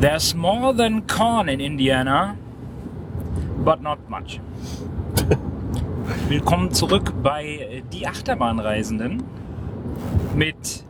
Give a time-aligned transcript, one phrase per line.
[0.00, 2.36] There's more than corn in Indiana,
[3.64, 4.40] but not much.
[6.28, 9.22] Willkommen zurück bei Die Achterbahnreisenden
[10.34, 10.84] mit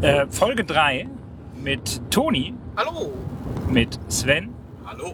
[0.00, 1.06] äh, Folge 3
[1.62, 3.12] mit Toni, Hallo.
[3.68, 4.48] mit Sven,
[4.84, 5.12] Hallo.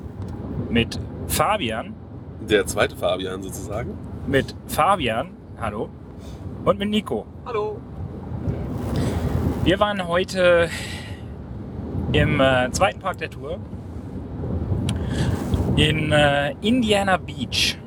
[0.71, 1.95] mit Fabian,
[2.41, 3.91] Der zweite Fabian sozusagen.
[4.27, 5.31] mit Fabian,
[5.61, 5.91] hallo,
[6.65, 7.27] und mit Nico.
[7.45, 7.79] Hallo.
[9.65, 10.71] Wir waren heute
[12.13, 13.59] im äh, zweiten Park der Tour
[15.77, 17.79] in äh, Indiana Beach.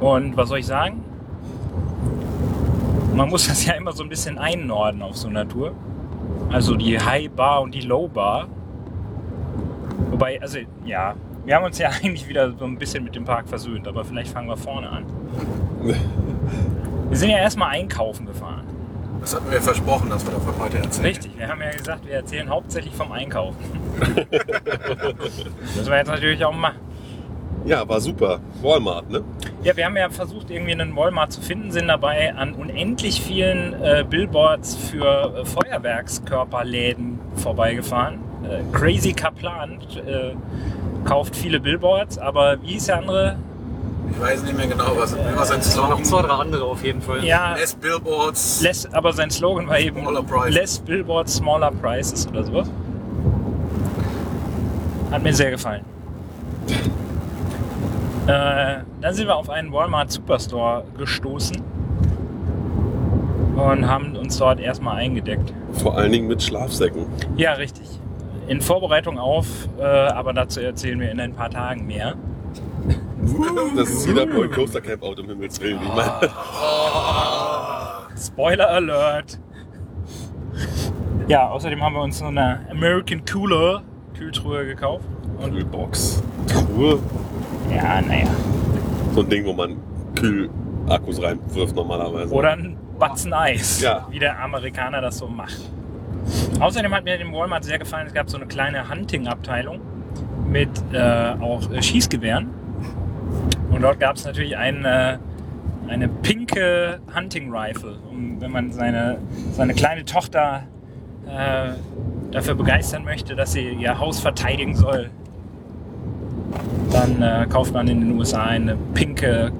[0.00, 1.04] Und was soll ich sagen?
[3.14, 5.72] Man muss das ja immer so ein bisschen einnorden auf so einer Tour.
[6.50, 8.48] Also die High Bar und die Low Bar.
[10.10, 11.14] Wobei, also ja,
[11.44, 14.32] wir haben uns ja eigentlich wieder so ein bisschen mit dem Park versöhnt, aber vielleicht
[14.32, 15.04] fangen wir vorne an.
[17.10, 18.59] Wir sind ja erstmal einkaufen gefahren.
[19.20, 21.06] Das hatten wir versprochen, dass wir davon heute erzählen.
[21.06, 23.58] Richtig, wir haben ja gesagt, wir erzählen hauptsächlich vom Einkaufen.
[23.98, 26.78] Müssen wir jetzt natürlich auch machen.
[27.66, 28.40] Ja, war super.
[28.62, 29.22] Walmart, ne?
[29.62, 33.74] Ja, wir haben ja versucht, irgendwie einen Walmart zu finden, sind dabei an unendlich vielen
[33.82, 38.20] äh, Billboards für äh, Feuerwerkskörperläden vorbeigefahren.
[38.44, 40.34] Äh, Crazy Kaplan äh,
[41.04, 43.36] kauft viele Billboards, aber wie ist der andere?
[44.12, 46.64] Ich weiß nicht mehr genau, was, was sein Es waren noch Slogan zwei, drei andere
[46.64, 47.24] auf jeden Fall.
[47.24, 48.60] Ja, Less Billboards.
[48.62, 50.06] less, aber sein Slogan war eben.
[50.48, 52.70] Less Billboards, Smaller Prices oder sowas.
[55.10, 55.84] Hat mir sehr gefallen.
[58.26, 61.56] Äh, dann sind wir auf einen Walmart Superstore gestoßen
[63.56, 65.52] und haben uns dort erstmal eingedeckt.
[65.72, 67.06] Vor allen Dingen mit Schlafsäcken.
[67.36, 67.88] Ja, richtig.
[68.46, 69.46] In Vorbereitung auf,
[69.78, 72.14] äh, aber dazu erzählen wir in ein paar Tagen mehr.
[73.76, 75.80] Das ist wieder Point Coaster Camp Out im Himmels Willen.
[75.82, 76.30] Ich meine,
[78.16, 79.38] Spoiler Alert!
[81.28, 83.82] Ja, außerdem haben wir uns so eine American Cooler
[84.18, 85.04] Kühltruhe gekauft.
[85.38, 86.22] Und Kühlbox.
[86.48, 86.98] Truhe.
[87.74, 88.26] ja, naja.
[89.14, 89.76] So ein Ding, wo man
[90.16, 92.34] Kühlakkus reinwirft normalerweise.
[92.34, 94.06] Oder ein Batzen Eis, Ja.
[94.10, 95.58] wie der Amerikaner das so macht.
[96.58, 99.80] Außerdem hat mir dem Walmart sehr gefallen, es gab so eine kleine Hunting-Abteilung
[100.46, 102.48] mit äh, auch äh, Schießgewehren.
[103.80, 105.20] Und dort gab es natürlich eine,
[105.88, 109.16] eine pinke Hunting-Rifle, um, wenn man seine,
[109.54, 110.64] seine kleine Tochter
[111.26, 111.70] äh,
[112.30, 115.08] dafür begeistern möchte, dass sie ihr Haus verteidigen soll.
[116.92, 119.50] Dann äh, kauft man in den USA eine pinke,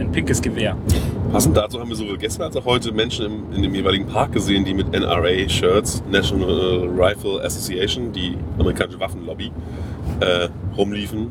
[0.00, 0.76] ein pinkes Gewehr.
[1.30, 4.32] Passend dazu haben wir sowohl gestern als auch heute Menschen im, in dem jeweiligen Park
[4.32, 9.52] gesehen, die mit NRA-Shirts, National Rifle Association, die amerikanische Waffenlobby,
[10.18, 11.30] äh, rumliefen.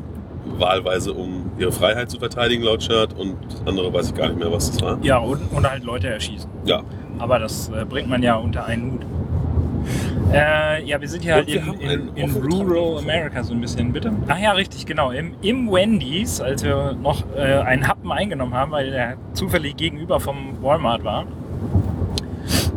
[0.58, 3.14] Wahlweise, um ihre Freiheit zu verteidigen, laut Shirt.
[3.14, 4.98] Und das andere weiß ich gar nicht mehr, was das war.
[5.02, 6.50] Ja, und, und halt Leute erschießen.
[6.64, 6.82] Ja,
[7.18, 9.00] Aber das äh, bringt man ja unter einen Hut.
[10.32, 12.98] Äh, ja, wir sind hier halt in, in, in Rural.
[12.98, 14.12] America so ein bisschen, bitte.
[14.26, 15.12] Ach ja, richtig, genau.
[15.12, 20.18] Im, im Wendy's, als wir noch äh, einen Happen eingenommen haben, weil der zufällig gegenüber
[20.18, 21.26] vom Walmart war,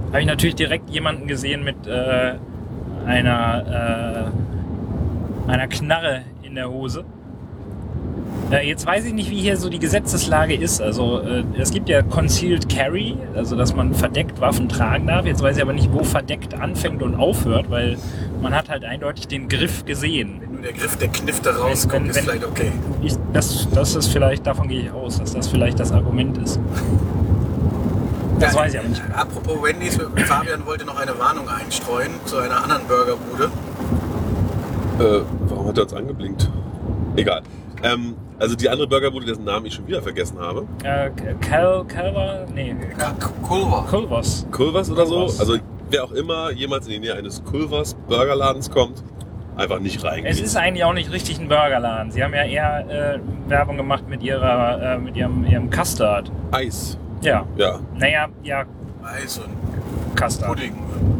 [0.09, 2.33] habe ich natürlich direkt jemanden gesehen mit äh,
[3.05, 4.31] einer,
[5.47, 7.03] äh, einer Knarre in der Hose.
[8.51, 10.81] Äh, jetzt weiß ich nicht, wie hier so die Gesetzeslage ist.
[10.81, 15.25] Also äh, es gibt ja Concealed Carry, also dass man verdeckt Waffen tragen darf.
[15.25, 17.97] Jetzt weiß ich aber nicht, wo verdeckt anfängt und aufhört, weil
[18.41, 20.39] man hat halt eindeutig den Griff gesehen.
[20.41, 22.71] Wenn nur der Griff der Knifte rauskommt, Wenn- wenn- ist vielleicht okay.
[23.03, 26.59] Ich, das, das ist vielleicht, davon gehe ich aus, dass das vielleicht das Argument ist.
[28.39, 29.01] Das weiß ich aber nicht.
[29.13, 33.51] Apropos Wendy's, Fabian wollte noch eine Warnung einstreuen zu einer anderen Burgerbude.
[34.99, 36.49] Äh, warum hat er uns angeblinkt?
[37.15, 37.41] Egal.
[37.83, 40.65] Ähm, also die andere Burgerbude, dessen Namen ich schon wieder vergessen habe.
[40.83, 41.09] Äh,
[41.41, 43.15] Cal, Calva, nee, Ja,
[43.47, 43.85] Kulver.
[43.89, 44.45] Culvers.
[44.51, 45.23] Culvers oder so.
[45.23, 45.57] Also
[45.89, 49.03] wer auch immer jemals in die Nähe eines Culvers Burgerladens kommt,
[49.55, 50.27] einfach nicht reingehen.
[50.27, 52.11] Es ist eigentlich auch nicht richtig ein Burgerladen.
[52.11, 56.31] Sie haben ja eher äh, Werbung gemacht mit ihrer, äh, mit ihrem, ihrem Custard.
[56.51, 56.97] Eis.
[57.21, 57.45] Ja.
[57.57, 57.79] Ja.
[57.97, 58.65] Naja, ja,
[59.03, 59.49] Eis und
[60.17, 60.49] Custard.
[60.49, 60.73] Pudding.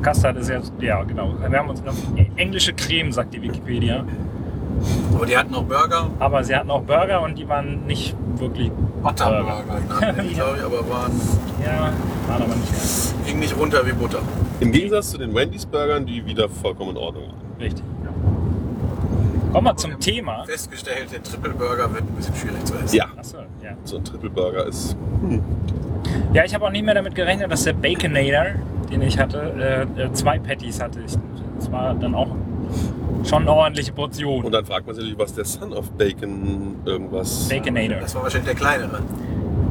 [0.04, 1.34] Custard ist ja, ja genau.
[1.48, 1.94] Wir haben uns noch
[2.38, 4.06] englische Creme, sagt die Wikipedia.
[5.16, 8.72] Aber die hatten noch Burger, Aber sie hatten auch Burger und die waren nicht wirklich
[9.04, 9.64] Butterburger,
[10.24, 11.12] die, glaube ich, aber waren,
[11.66, 11.92] Ja,
[12.28, 13.26] waren aber nicht geil.
[13.26, 14.20] ging nicht runter wie Butter.
[14.60, 17.36] Im Gegensatz zu den Wendy's Burgern, die wieder vollkommen in Ordnung waren.
[17.62, 17.84] Richtig.
[19.52, 20.44] Kommen wir zum Thema.
[20.46, 22.96] Festgestellt, der Triple Burger wird ein bisschen schwierig zu essen.
[22.96, 23.06] Ja.
[23.18, 23.72] Achso, ja.
[23.84, 24.96] So ein Triple Burger ist.
[26.34, 28.46] Ja, ich habe auch nicht mehr damit gerechnet, dass der Baconator,
[28.92, 31.00] den ich hatte, äh, äh, zwei Patties hatte.
[31.06, 31.14] Ich,
[31.58, 32.28] das war dann auch
[33.28, 34.46] schon eine ordentliche Portion.
[34.46, 37.48] Und dann fragt man sich natürlich, was der Son of Bacon irgendwas.
[37.50, 37.98] Baconator.
[38.00, 39.00] Das war wahrscheinlich der kleinere.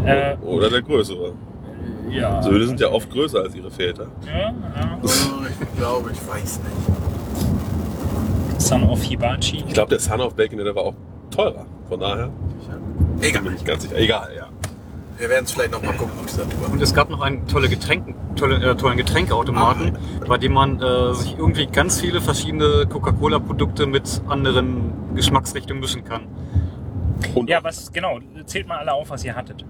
[0.05, 1.32] Äh, Oder der größere.
[2.11, 2.43] ja.
[2.43, 4.06] Söhne sind ja oft größer als ihre Väter.
[4.26, 4.52] ja, ja.
[5.02, 5.08] Oh,
[5.49, 8.61] ich glaube, ich weiß nicht.
[8.61, 9.64] Son of Hibachi.
[9.67, 10.94] Ich glaube, der Son of Bacon, der war auch
[11.31, 11.67] teurer.
[11.88, 12.31] Von daher
[13.20, 13.43] bin Egal.
[13.56, 13.96] ich ganz sicher.
[13.96, 14.46] Egal, ja.
[15.19, 16.70] Wir werden es vielleicht noch mal gucken auf dieser Tour.
[16.70, 21.12] Und es gab noch einen tolle Getränken, tolle, äh, tollen Getränkeautomaten, bei dem man äh,
[21.15, 26.23] sich irgendwie ganz viele verschiedene Coca-Cola-Produkte mit anderen Geschmacksrichtungen mischen kann.
[27.35, 29.65] Und Ja, was, genau, zählt mal alle auf, was ihr hattet.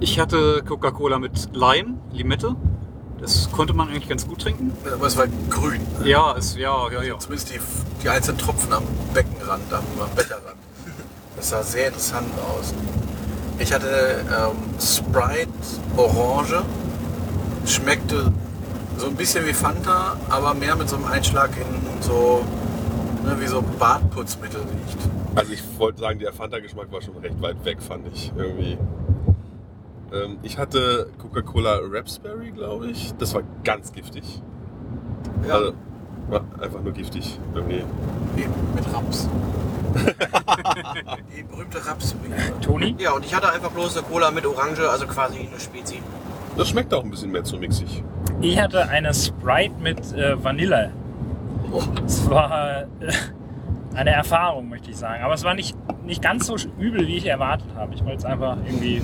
[0.00, 2.56] Ich hatte Coca-Cola mit Lime, Limette.
[3.20, 4.72] Das konnte man eigentlich ganz gut trinken.
[4.90, 5.82] Aber es war grün.
[6.02, 7.18] Ja, es, ja, ja, ja.
[7.18, 7.60] Zumindest die,
[8.02, 8.82] die einzelnen Tropfen am
[9.12, 9.84] Beckenrand, am
[10.16, 10.56] Becherrand.
[11.36, 12.74] Das sah sehr interessant aus.
[13.62, 15.48] Ich hatte ähm, Sprite
[15.96, 16.64] Orange.
[17.64, 18.32] Schmeckte
[18.98, 22.44] so ein bisschen wie Fanta, aber mehr mit so einem Einschlag in so,
[23.24, 24.98] ne, wie so Bartputzmittel riecht.
[25.36, 28.76] Also ich wollte sagen, der Fanta-Geschmack war schon recht weit weg, fand ich irgendwie.
[30.12, 33.14] Ähm, ich hatte Coca-Cola Raspberry, glaube ich.
[33.18, 34.42] Das war ganz giftig.
[35.46, 35.72] Ja, Also,
[36.28, 37.38] war einfach nur giftig.
[37.54, 37.84] Irgendwie.
[38.36, 39.28] eben mit Raps.
[41.36, 42.14] die berühmte Raps.
[42.60, 42.94] Toni?
[42.98, 46.02] Ja, und ich hatte einfach bloß eine Cola mit Orange, also quasi eine Spezi.
[46.56, 48.02] Das schmeckt auch ein bisschen mehr zu mixig.
[48.40, 50.92] Ich hatte eine Sprite mit äh, Vanille.
[52.04, 52.86] Es war äh,
[53.94, 55.22] eine Erfahrung, möchte ich sagen.
[55.24, 55.74] Aber es war nicht,
[56.04, 57.94] nicht ganz so übel, wie ich erwartet habe.
[57.94, 59.00] Ich wollte es einfach irgendwie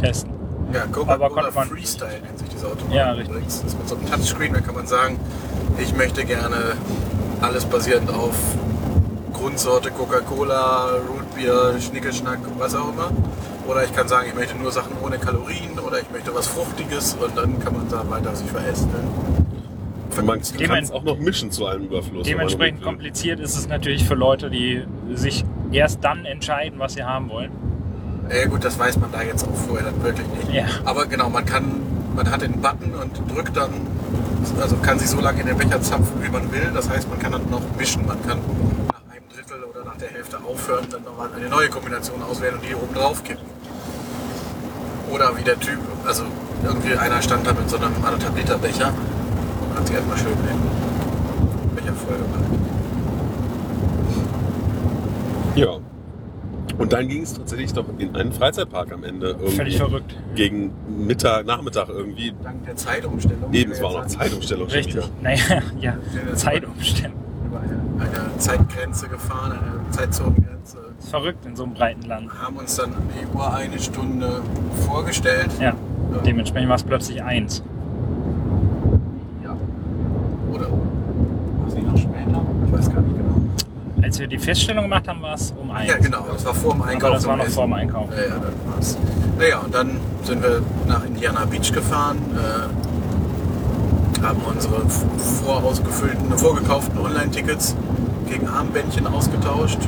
[0.00, 0.32] testen.
[0.72, 2.94] Ja, Aber Coca-Cola konnte man- Freestyle nennt sich dieses Automat.
[2.94, 3.44] Ja, richtig.
[3.44, 5.18] Das ist mit so einem Touchscreen, da kann man sagen,
[5.78, 6.56] ich möchte gerne
[7.42, 8.34] alles basierend auf
[9.44, 13.10] Grundsorte Coca-Cola, Rootbier, Schnickelschnack, was auch immer.
[13.68, 17.14] Oder ich kann sagen, ich möchte nur Sachen ohne Kalorien oder ich möchte was Fruchtiges
[17.20, 19.06] und dann kann man da weiter sich verästeln.
[20.24, 22.26] Man kann es auch noch mischen zu einem Überfluss.
[22.26, 27.28] Dementsprechend kompliziert ist es natürlich für Leute, die sich erst dann entscheiden, was sie haben
[27.28, 27.50] wollen.
[28.30, 30.54] Ja gut, das weiß man da jetzt auch vorher dann wirklich nicht.
[30.54, 30.64] Ja.
[30.86, 31.82] Aber genau, man kann,
[32.16, 33.72] man hat den Button und drückt dann,
[34.58, 36.70] also kann sich so lange in den Becher zapfen, wie man will.
[36.72, 38.06] Das heißt, man kann dann noch mischen.
[38.06, 38.38] Man kann
[38.88, 42.68] nach einem Drittel oder nach der Hälfte aufhören, dann nochmal eine neue Kombination auswählen und
[42.68, 43.46] die oben drauf kippen.
[45.10, 46.24] Oder wie der Typ, also
[46.62, 48.92] irgendwie einer stand da mit so einem anderthalb Liter Becher
[49.62, 52.44] und hat sich erstmal schön den Becher voll gemacht.
[55.54, 55.78] Ja.
[56.76, 59.28] Und dann ging es tatsächlich doch in einen Freizeitpark am Ende.
[59.28, 60.16] Irgendwie Völlig verrückt.
[60.34, 62.34] Gegen Mittag, Nachmittag irgendwie.
[62.42, 63.52] Dank der Zeitumstellung.
[63.52, 65.04] Eben, es war auch noch Zeitumstellung Richtig.
[65.22, 65.96] Naja, ja,
[66.34, 67.23] Zeitumstellung.
[67.54, 70.78] Über eine, eine Zeitgrenze gefahren, eine Zeitzonengrenze.
[71.10, 72.30] Verrückt in so einem breiten Land.
[72.40, 74.42] Haben uns dann die Uhr eine Stunde
[74.86, 75.50] vorgestellt.
[75.60, 75.74] Ja,
[76.24, 77.62] dementsprechend war es plötzlich eins.
[79.42, 79.56] Ja.
[80.52, 82.42] Oder war es nicht noch später?
[82.66, 83.40] Ich weiß gar nicht genau.
[84.02, 85.90] Als wir die Feststellung gemacht haben, war es um eins.
[85.90, 86.26] Ja, genau.
[86.30, 87.04] Das war vor dem Einkauf.
[87.04, 88.08] Aber das war noch vor dem Einkauf.
[88.10, 88.98] Ja, ja, dann war's.
[89.38, 89.90] Naja, und dann
[90.22, 92.83] sind wir nach Indiana Beach gefahren, äh,
[94.24, 97.76] haben unsere vorausgefüllten, vorgekauften Online-Tickets
[98.28, 99.78] gegen Armbändchen ausgetauscht.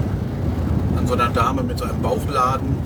[0.97, 2.77] An so einer Dame mit so einem Bauchladen.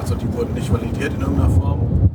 [0.00, 2.10] Also die wurden nicht validiert in irgendeiner Form.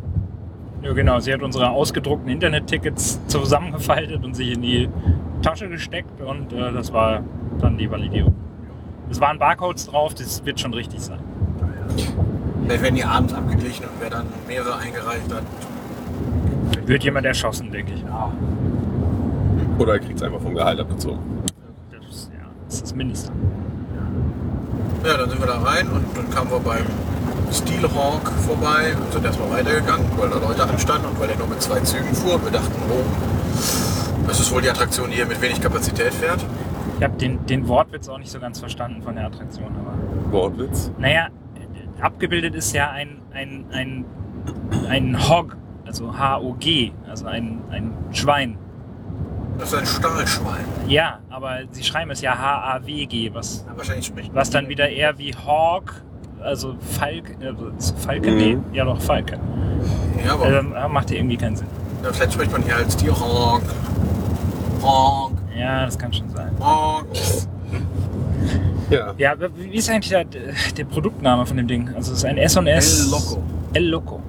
[0.81, 1.19] Ja, genau.
[1.19, 4.89] Sie hat unsere ausgedruckten Internettickets zusammengefaltet und sich in die
[5.41, 7.21] Tasche gesteckt und äh, das war
[7.59, 8.33] dann die Validierung.
[9.09, 11.19] Es waren Barcodes drauf, das wird schon richtig sein.
[12.63, 15.43] Vielleicht werden die abends abgeglichen und wer dann mehrere eingereicht hat.
[16.87, 18.03] Wird jemand erschossen, denke ich.
[19.77, 21.19] Oder er kriegt es einfach vom Gehalt abgezogen.
[21.91, 23.31] Das ist, ja, das ist das Mindeste.
[25.05, 26.85] Ja, dann sind wir da rein und dann kamen wir beim
[27.51, 31.61] Steelhawk vorbei und sind erstmal weitergegangen, weil da Leute anstanden und weil er nur mit
[31.61, 32.41] zwei Zügen fuhr.
[32.43, 33.03] Wir dachten, oh,
[34.25, 36.43] das ist wohl die Attraktion, die hier mit wenig Kapazität fährt.
[36.97, 40.31] Ich habe den, den Wortwitz auch nicht so ganz verstanden von der Attraktion, aber.
[40.31, 40.91] Wortwitz.
[40.97, 41.27] Naja,
[42.01, 44.05] abgebildet ist ja ein, ein, ein,
[44.89, 48.57] ein Hog, also H-O-G, also ein, ein Schwein.
[49.57, 50.65] Das ist ein Stahlschwein.
[50.87, 55.17] Ja, aber sie schreiben es ja H-A-W-G, was, Ja, wahrscheinlich spricht was dann wieder eher
[55.17, 56.03] wie Hawk,
[56.43, 57.53] also Falk, äh,
[57.99, 58.63] Falke, nee, Mhm.
[58.73, 59.39] ja doch Falke.
[60.23, 61.67] Ja, aber Ähm, macht ja irgendwie keinen Sinn.
[62.03, 63.63] ja, vielleicht spricht man hier als Steelhawk.
[64.83, 66.51] Honk, Ja, das kann schon sein.
[66.59, 67.07] honk.
[68.89, 69.13] Ja.
[69.17, 71.89] Ja, aber wie ist eigentlich der, der Produktname von dem Ding?
[71.95, 73.05] Also es ist ein S&S.
[73.05, 73.43] El Loco.
[73.73, 74.21] El Loco.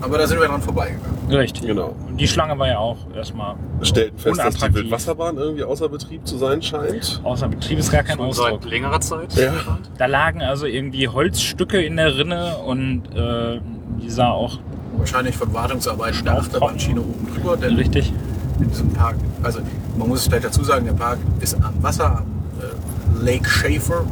[0.00, 1.18] Aber da sind wir dran vorbeigegangen.
[1.30, 1.66] Richtig.
[1.66, 1.94] Genau.
[2.08, 4.74] Und die Schlange war ja auch erstmal Stellten fest, dass die Unattraktiv.
[4.76, 7.20] Wildwasserbahn irgendwie außer Betrieb zu sein scheint.
[7.22, 8.62] außer Betrieb ist gar kein Schon Ausdruck.
[8.62, 9.34] seit längerer Zeit.
[9.34, 9.52] Ja.
[9.98, 13.60] Da lagen also irgendwie Holzstücke in der Rinne und äh,
[14.00, 14.58] die sah auch
[14.96, 16.38] Wahrscheinlich von Wartungsarbeiten der.
[16.38, 17.56] Achterbahnschiene oben drüber.
[17.56, 18.12] Denn richtig.
[18.58, 19.60] in diesem Park, also
[19.96, 22.26] man muss es vielleicht dazu sagen, der Park ist am Wasser, am
[22.60, 24.04] äh, Lake Schaefer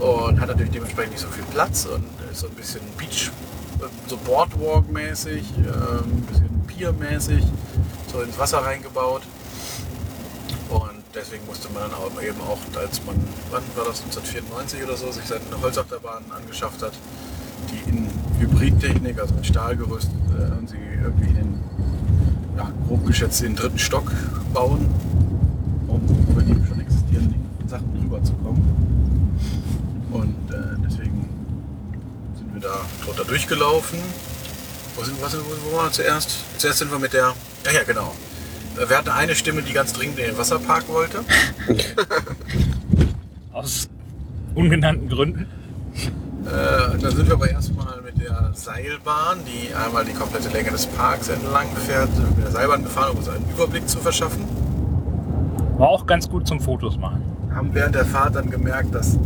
[0.00, 3.30] und hat natürlich dementsprechend nicht so viel Platz und ist so ein bisschen Beach,
[4.06, 7.44] so Boardwalk-mäßig, äh, ein bisschen Pier-mäßig,
[8.12, 9.22] so ins Wasser reingebaut.
[10.70, 13.16] Und deswegen musste man dann auch eben auch, als man,
[13.50, 16.92] wann war das, 1994 oder so, sich seine Holzachterbahn angeschafft hat,
[17.70, 21.60] die in Hybridtechnik, also mit Stahlgerüst, äh, haben sie irgendwie den,
[22.56, 24.10] ja, grob geschätzt den dritten Stock
[24.52, 24.86] bauen,
[25.88, 26.00] um
[26.30, 28.62] über die schon existierenden Sachen rüberzukommen.
[30.12, 31.28] Und äh, deswegen
[32.36, 33.98] sind wir da drunter durchgelaufen.
[34.96, 36.30] Wo, sind, was, wo waren wir zuerst?
[36.58, 38.14] Zuerst sind wir mit der, ja ja genau.
[38.76, 41.24] Äh, Wir hatten eine Stimme, die ganz dringend in den Wasserpark wollte.
[43.52, 43.88] Aus
[44.54, 45.46] ungenannten Gründen.
[46.46, 50.86] Äh, dann sind wir aber erstmal mit der Seilbahn, die einmal die komplette Länge des
[50.86, 54.44] Parks entlang fährt, mit der Seilbahn gefahren, um uns einen Überblick zu verschaffen.
[55.78, 57.22] War auch ganz gut zum Fotos machen.
[57.54, 59.18] Haben während der Fahrt dann gemerkt, dass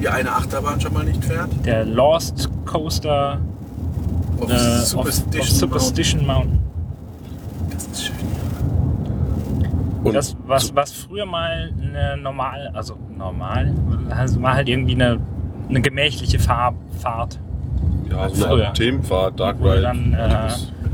[0.00, 1.48] die eine Achterbahn schon mal nicht fährt.
[1.64, 3.38] Der Lost Coaster
[4.40, 5.44] Auf äh, of, of Superstition.
[5.58, 6.60] Superstition Mountain.
[6.60, 7.70] Mountain.
[7.70, 8.16] Das ist schön.
[10.04, 13.74] Und Das, was, was früher mal eine normal, also normal,
[14.10, 15.18] also war halt irgendwie eine,
[15.68, 17.38] eine gemächliche Fahr Fahrt.
[18.10, 18.64] ja, so früher.
[18.66, 19.82] eine Themenfahrt, Dark Ride.
[19.82, 20.48] dann, äh,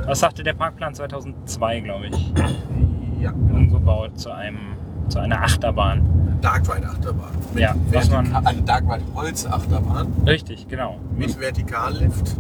[0.06, 2.32] was sagte der Parkplan 2002, glaube ich,
[3.21, 4.56] Ja, umgebaut zu einem
[5.09, 6.02] zu einer Achterbahn.
[6.42, 7.30] Dark Ride Achterbahn.
[7.54, 10.96] Mit Ja, was man- eine Dark Ride Holz Achterbahn Richtig, genau.
[11.16, 12.37] mit Vertikallift.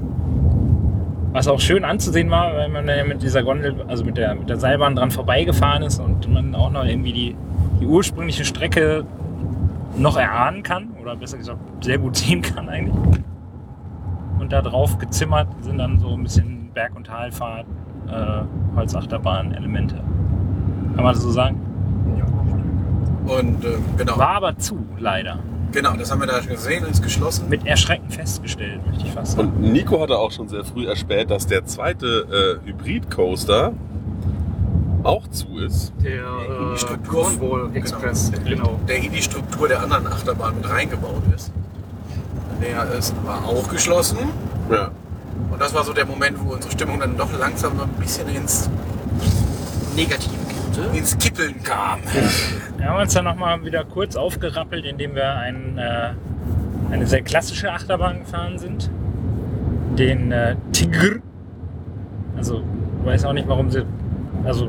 [1.32, 4.58] Was auch schön anzusehen war, weil man mit dieser Gondel, also mit der, mit der
[4.58, 7.36] Seilbahn dran vorbeigefahren ist und man auch noch irgendwie die,
[7.80, 9.04] die ursprüngliche Strecke
[9.96, 13.22] noch erahnen kann oder besser gesagt sehr gut sehen kann eigentlich.
[14.38, 17.66] Und da drauf gezimmert sind dann so ein bisschen Berg- und Talfahrt,
[18.08, 19.94] äh, Holzachterbahn-Elemente.
[20.94, 21.60] Kann man das so sagen?
[23.26, 25.38] Und äh, genau, War aber zu, leider.
[25.70, 27.48] genau, das haben wir da gesehen, ist geschlossen.
[27.48, 29.48] Mit Erschrecken festgestellt, möchte ich fast sagen.
[29.48, 33.72] Und Nico hatte auch schon sehr früh erspäht, dass der zweite äh, Hybrid-Coaster
[35.04, 35.92] auch zu ist.
[36.02, 37.74] Der Die äh, Struktur- Cornwall genau.
[37.74, 38.78] Express, genau.
[38.88, 41.52] der in die Struktur der anderen Achterbahn mit reingebaut ist.
[42.60, 44.18] Der ist, war auch geschlossen.
[44.70, 44.90] Ja.
[45.50, 48.28] Und das war so der Moment, wo unsere Stimmung dann doch langsam so ein bisschen
[48.28, 48.68] ins,
[49.96, 50.32] Negativ
[50.72, 50.96] kippte.
[50.96, 52.00] ins Kippeln kam.
[52.76, 56.10] Wir haben uns dann nochmal wieder kurz aufgerappelt, indem wir ein, äh,
[56.90, 58.90] eine sehr klassische Achterbahn gefahren sind.
[59.98, 61.20] Den äh, Tigr.
[62.36, 62.62] Also,
[63.00, 63.84] ich weiß auch nicht, warum sie.
[64.44, 64.68] Also,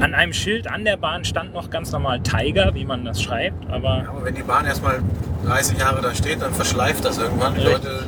[0.00, 3.70] an einem Schild an der Bahn stand noch ganz normal Tiger, wie man das schreibt,
[3.70, 4.04] aber.
[4.08, 5.00] Aber wenn die Bahn erstmal
[5.46, 7.54] 30 Jahre da steht, dann verschleift das irgendwann.
[7.54, 7.62] Die.
[7.62, 8.04] Leute.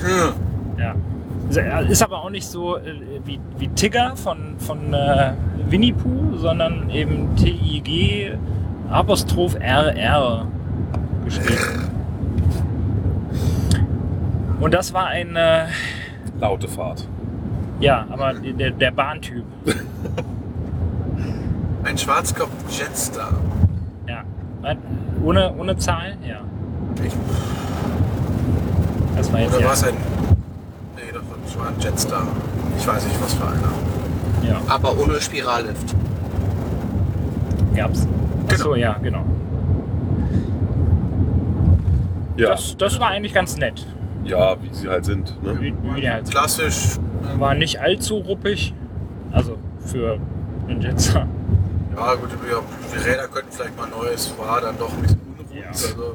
[0.00, 0.32] Hm.
[0.78, 0.94] Ja.
[1.48, 2.80] Ist aber auch nicht so äh,
[3.24, 5.32] wie, wie Tigger von, von äh,
[5.68, 8.32] Winnie Pooh, sondern eben T-I-G
[8.90, 10.46] Apostroph R-R
[11.24, 11.90] geschrieben.
[14.60, 15.66] Und das war ein, äh,
[16.40, 17.06] Laute Fahrt.
[17.80, 19.44] ja, aber der, der Bahntyp.
[21.84, 23.32] Ein Schwarzkopf Jetstar.
[24.08, 24.24] Ja.
[25.24, 26.16] Ohne, ohne Zahl?
[26.26, 26.40] Ja.
[27.04, 27.12] Ich,
[29.16, 29.66] Das war jetzt oder ja.
[29.66, 29.94] war es ein.
[31.58, 32.26] War ein Jetstar.
[32.78, 33.72] Ich weiß nicht, was für einer.
[34.48, 35.94] Ja, Aber ohne Spirallift.
[37.74, 38.06] gab's.
[38.48, 39.24] Achso, ja, genau.
[42.36, 43.86] Ja, Das, das war eigentlich ganz nett.
[44.24, 45.42] ja wie sie halt sind.
[45.42, 45.58] Ne?
[45.60, 46.96] Wie, wie der halt Klassisch.
[47.32, 48.74] ähm, war nicht allzu ruppig.
[49.32, 50.18] Also für
[50.68, 51.26] einen Jetster.
[51.96, 55.60] Ja, gut, die Räder könnten vielleicht mal neues, war dann doch ein bisschen unruhig.
[55.62, 55.68] Ja.
[55.68, 56.14] Also,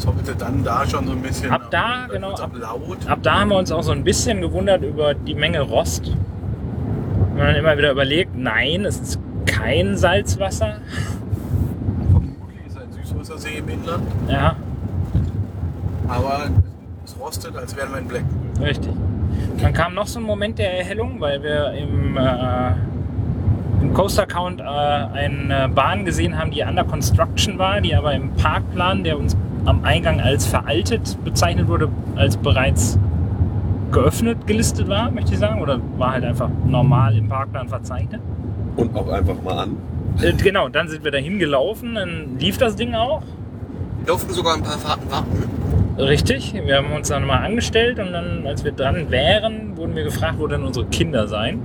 [0.00, 1.50] es hoppete dann da schon so ein bisschen.
[1.50, 3.06] Ab da, am- genau, am laut.
[3.06, 6.06] Ab da haben wir uns auch so ein bisschen gewundert über die Menge Rost.
[6.06, 10.76] Haben dann immer wieder überlegt, nein, es ist kein Salzwasser.
[12.10, 14.56] Vermutlich ist ein Süßwassersee im Inland, Ja,
[16.08, 16.44] aber
[17.04, 18.64] es rostet, als wären wir in Blackpool.
[18.64, 18.92] richtig.
[19.60, 22.72] Dann kam noch so ein Moment der Erhellung, weil wir im, äh,
[23.82, 28.30] im Coaster Count äh, eine Bahn gesehen haben, die under construction war, die aber im
[28.34, 32.98] Parkplan, der uns am Eingang als veraltet bezeichnet wurde, als bereits
[33.92, 35.60] geöffnet gelistet war, möchte ich sagen.
[35.60, 38.20] Oder war halt einfach normal im Parkplan verzeichnet.
[38.76, 39.76] Und auch einfach mal an.
[40.22, 43.22] Äh, genau, dann sind wir dahin gelaufen, dann lief das Ding auch.
[43.98, 45.50] Wir durften sogar ein paar Fahrten warten.
[45.98, 50.04] Richtig, wir haben uns dann mal angestellt und dann, als wir dran wären, wurden wir
[50.04, 51.60] gefragt, wo denn unsere Kinder seien.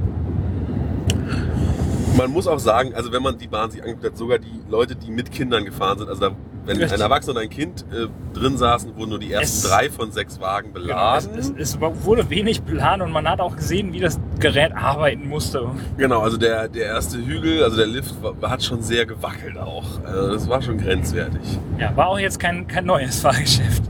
[2.17, 4.95] Man muss auch sagen, also wenn man die Bahn sich angeguckt hat, sogar die Leute,
[4.95, 6.35] die mit Kindern gefahren sind, also da,
[6.65, 6.93] wenn Richtig.
[6.93, 8.07] ein Erwachsener und ein Kind äh,
[8.37, 11.29] drin saßen, wurden nur die ersten Es- drei von sechs Wagen Es, beladen.
[11.37, 15.67] es, es wurde wenig Plan und man hat auch gesehen, wie das Gerät arbeiten musste.
[15.97, 19.85] Genau, also der, der erste Hügel, also der Lift, war, hat schon sehr gewackelt auch.
[20.03, 21.59] Also das war schon grenzwertig.
[21.79, 23.83] Ja, war auch jetzt kein, kein neues Fahrgeschäft.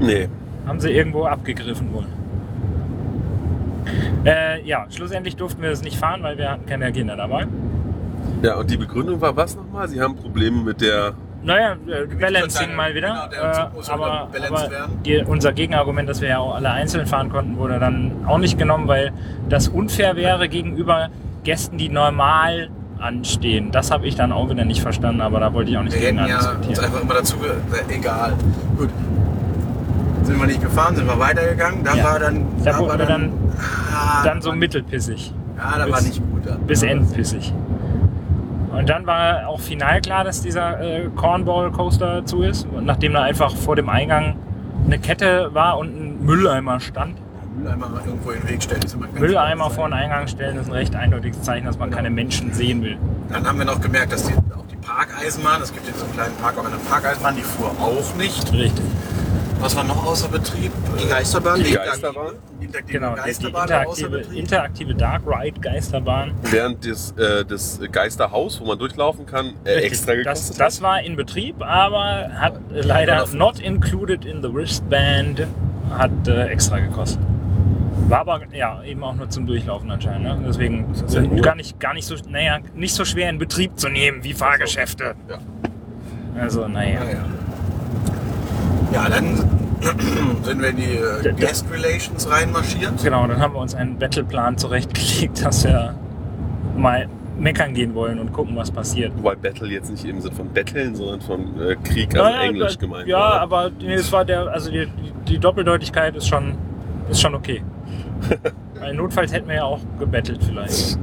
[0.00, 0.28] Nee.
[0.66, 2.04] Haben sie irgendwo abgegriffen wohl.
[4.24, 7.46] Äh, ja, schlussendlich durften wir es nicht fahren, weil wir hatten keine Kinder dabei.
[8.42, 9.88] Ja, und die Begründung war was nochmal?
[9.88, 11.14] Sie haben Probleme mit der.
[11.42, 13.28] Naja, äh, Balancing Genau, mal wieder.
[13.32, 14.68] der Zug Äh, aber aber
[15.06, 18.58] die, unser Gegenargument, dass wir ja auch alle einzeln fahren konnten, wurde dann auch nicht
[18.58, 19.12] genommen, weil
[19.48, 21.08] das unfair wäre gegenüber
[21.44, 22.68] Gästen, die normal
[22.98, 23.70] anstehen.
[23.70, 26.00] Das habe ich dann auch wieder nicht verstanden, aber da wollte ich auch nicht Wir
[26.12, 26.84] gegen ja uns diskutieren.
[26.84, 28.34] einfach immer dazu, äh, egal.
[28.76, 28.90] Gut.
[30.24, 31.82] Sind wir nicht gefahren, sind wir weitergegangen.
[31.82, 32.04] Da Ja.
[32.04, 33.32] war dann, Da wurden wir dann,
[33.94, 35.32] ah, dann da so war- mittelpissig.
[35.56, 36.46] Ja, da war bis- nicht gut.
[36.46, 36.60] Dann.
[36.66, 37.52] bis endpissig.
[38.72, 42.66] Und dann war auch final klar, dass dieser äh, Cornball Coaster zu ist.
[42.66, 44.36] Und nachdem da einfach vor dem Eingang
[44.86, 47.16] eine Kette war und ein Mülleimer stand.
[47.56, 48.82] Mülleimer irgendwo in den Weg stellen.
[48.82, 52.10] ist immer Mülleimer vor den Eingang stellen ist ein recht eindeutiges Zeichen, dass man keine
[52.10, 52.96] Menschen sehen will.
[53.28, 56.14] Dann haben wir noch gemerkt, dass die, auch die Parkeisenbahn, es gibt in so einem
[56.14, 58.52] kleinen Park auch eine Parkeisenbahn, die fuhr auch nicht.
[58.52, 58.84] Richtig.
[59.60, 60.72] Was war noch außer Betrieb?
[60.98, 61.62] Die Geisterbahn?
[61.62, 62.32] Die Geisterbahn?
[62.60, 64.38] Die interaktive Genau, die, die Geisterbahn war außer interaktive, Betrieb.
[64.38, 66.34] interaktive Dark Ride Geisterbahn.
[66.50, 69.92] Während des, äh, des Geisterhaus, wo man durchlaufen kann, äh, Richtig.
[69.92, 74.52] extra das, gekostet das war in Betrieb, aber hat äh, leider not included in the
[74.52, 75.46] wristband,
[75.90, 77.20] hat äh, extra gekostet.
[78.08, 80.24] War aber ja eben auch nur zum Durchlaufen anscheinend.
[80.24, 80.44] Ne?
[80.48, 81.42] Deswegen gut.
[81.42, 85.14] gar nicht, gar nicht so, naja, nicht so schwer in Betrieb zu nehmen wie Fahrgeschäfte.
[85.28, 85.38] Ja.
[86.40, 87.04] Also naja.
[87.04, 87.24] Ja, ja.
[88.92, 89.36] Ja, dann
[90.42, 90.96] sind wir in die
[91.28, 93.02] äh, Guest Relations reinmarschiert.
[93.02, 95.94] Genau, dann haben wir uns einen Battleplan zurechtgelegt, dass wir
[96.76, 99.12] mal meckern gehen wollen und gucken, was passiert.
[99.16, 102.74] Wobei Battle jetzt nicht im Sinne von Betteln, sondern von äh, Krieg, also Naja, Englisch
[102.76, 103.40] da- gemeint Ja, war.
[103.40, 104.86] aber nee, es war der, also die,
[105.26, 106.54] die- Doppeldeutigkeit ist schon,
[107.08, 107.62] ist schon okay.
[108.78, 110.98] Weil notfalls hätten wir ja auch gebettelt vielleicht.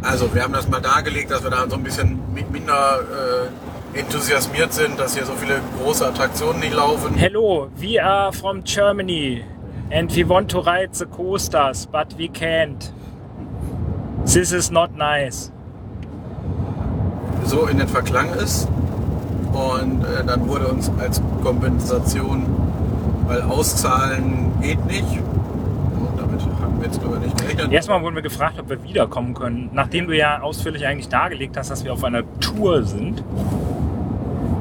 [0.00, 3.48] Also, wir haben das mal dargelegt, dass wir da so ein bisschen mi- minder äh,
[3.94, 7.14] enthusiasmiert sind, dass hier so viele große Attraktionen nicht laufen.
[7.14, 9.44] Hello, we are from Germany
[9.90, 12.92] and we want to ride the coasters, but we can't.
[14.24, 15.50] This is not nice.
[17.46, 18.66] so in etwa klang es.
[19.52, 22.44] Und äh, dann wurde uns als Kompensation,
[23.26, 25.04] weil auszahlen geht nicht.
[25.04, 27.72] Und damit haben wir jetzt aber nicht gerechnet.
[27.72, 31.70] Erstmal wurden wir gefragt, ob wir wiederkommen können, nachdem du ja ausführlich eigentlich dargelegt hast,
[31.70, 33.22] dass wir auf einer Tour sind.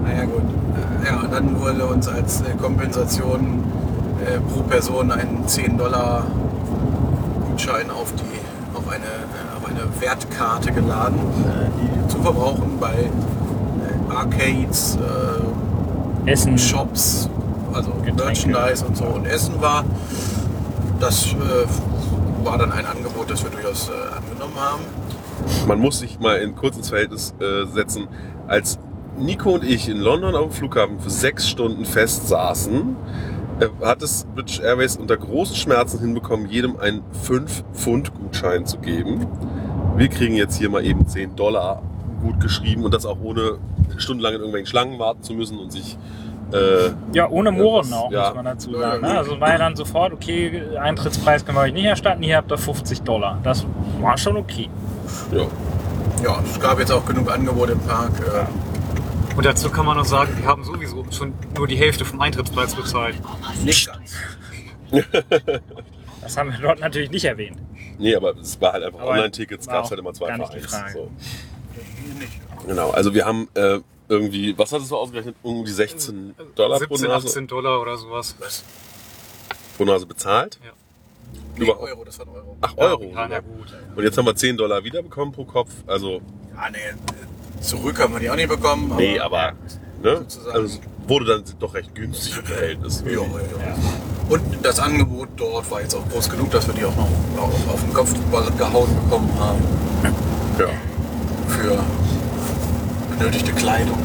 [0.04, 0.44] Naja gut.
[0.44, 3.64] Äh, Ja, und dann wurde uns als äh, Kompensation
[4.26, 6.26] äh, pro Person ein 10 Dollar
[7.50, 9.04] Gutschein auf die auf eine,
[9.58, 11.20] auf eine Wertkarte geladen,
[11.80, 13.10] die zu verbrauchen bei
[14.10, 14.98] Arcades,
[16.26, 16.58] äh, Essen.
[16.58, 17.30] Shops,
[17.74, 18.24] also Getränke.
[18.50, 19.84] Merchandise und so und Essen war.
[21.00, 24.82] Das äh, war dann ein Angebot, das wir durchaus äh, angenommen haben.
[25.68, 28.08] Man muss sich mal in kurz ins Verhältnis äh, setzen.
[28.48, 28.80] Als
[29.18, 32.96] Nico und ich in London auf dem Flughafen für sechs Stunden festsaßen,
[33.60, 39.28] äh, hat es British Airways unter großen Schmerzen hinbekommen, jedem einen 5-Pfund-Gutschein zu geben.
[39.96, 41.82] Wir kriegen jetzt hier mal eben 10 Dollar
[42.22, 43.58] gut geschrieben und das auch ohne
[43.98, 45.98] stundenlang in irgendwelchen Schlangen warten zu müssen und sich
[46.52, 48.26] äh, Ja, ohne Mohren Ja, auch, ja.
[48.28, 49.02] muss man dazu sagen.
[49.02, 49.18] Ne?
[49.18, 52.58] Also war ja dann sofort, okay, Eintrittspreis können wir euch nicht erstatten, hier habt ihr
[52.58, 53.40] 50 Dollar.
[53.44, 53.66] Das
[54.02, 54.70] war schon okay.
[55.32, 55.44] ja,
[56.24, 58.12] Ja, es gab jetzt auch genug Angebote im Park.
[58.20, 58.73] Äh,
[59.36, 62.76] Und dazu kann man noch sagen, wir haben sowieso schon nur die Hälfte vom Eintrittspreis
[62.76, 63.16] bezahlt.
[63.64, 64.14] nicht ganz.
[66.22, 67.58] Das haben wir dort natürlich nicht erwähnt.
[67.98, 70.54] Nee, aber es war halt einfach Online-Tickets, gab es halt immer zwei gar für nicht
[70.54, 70.72] die eins.
[70.72, 70.94] Frage.
[70.94, 71.12] So.
[72.68, 75.36] Genau, also wir haben äh, irgendwie, was hattest du ausgerechnet?
[75.44, 78.36] Irgendwie 16 Dollar pro 17, Nase, 18 Dollar oder sowas.
[78.40, 78.64] Was?
[79.78, 80.60] pro Nase bezahlt.
[80.64, 80.72] Ja.
[81.58, 82.56] Nee, Über- Euro, das waren Euro.
[82.62, 83.12] Ach, Euro.
[83.14, 83.74] Ja, na gut.
[83.96, 85.72] Und jetzt haben wir 10 Dollar wiederbekommen pro Kopf.
[85.88, 86.22] Also,
[86.56, 86.94] Ja, nee, äh,
[87.64, 88.92] zurück haben wir die auch nicht bekommen.
[88.92, 89.54] Aber, nee, aber
[90.04, 90.26] ne?
[90.54, 93.04] also, es wurde dann doch recht günstig im Verhältnis.
[93.06, 93.76] Ja, ja, ja.
[94.30, 97.08] Und das Angebot dort war jetzt auch groß genug, dass wir die auch noch
[97.44, 98.14] auf, auf den Kopf
[98.58, 99.62] gehauen bekommen haben
[100.60, 100.68] Ja.
[101.48, 101.80] für
[103.18, 103.98] benötigte Kleidung.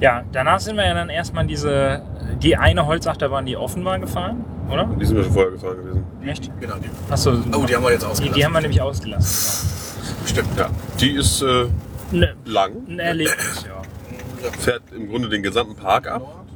[0.00, 2.02] Ja, danach sind wir ja dann erstmal diese,
[2.42, 4.88] die eine Holzachterbahn, die offen war, gefahren, oder?
[4.98, 6.04] Die sind wir schon vorher gefahren gewesen.
[6.24, 6.50] Echt?
[6.60, 8.34] Genau, die, Achso, oh, die haben wir jetzt die, ausgelassen.
[8.34, 9.68] die haben wir nämlich ausgelassen.
[10.24, 10.70] Stimmt, Ja.
[11.00, 11.66] Die ist äh,
[12.10, 13.82] Ne, lang, ein Erlebnis, ja.
[14.58, 16.46] fährt im Grunde den gesamten Park ab.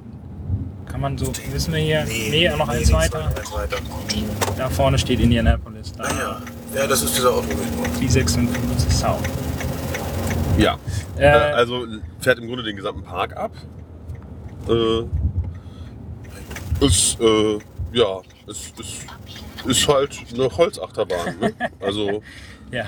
[0.87, 2.05] Kann man so, wissen wir hier?
[2.05, 3.27] Nee, noch eins nee, weiter.
[3.27, 3.77] Eins weiter.
[4.59, 5.93] Da vorne steht Indianapolis.
[5.93, 6.05] Da.
[6.05, 6.43] Ah,
[6.75, 6.81] ja.
[6.81, 7.59] ja, das ist dieser Autobahn.
[8.01, 9.21] Die 56 South.
[10.59, 10.79] Ja.
[11.17, 11.87] Äh, Äh, also
[12.21, 13.53] fährt im Grunde den gesamten Park ab.
[14.69, 15.03] Äh,
[16.85, 17.59] ist, äh,
[17.93, 19.07] ja, ist, ist,
[19.67, 21.38] ist halt eine Holzachterbahn.
[21.41, 21.55] Ne?
[21.81, 22.23] Also
[22.73, 22.87] ja.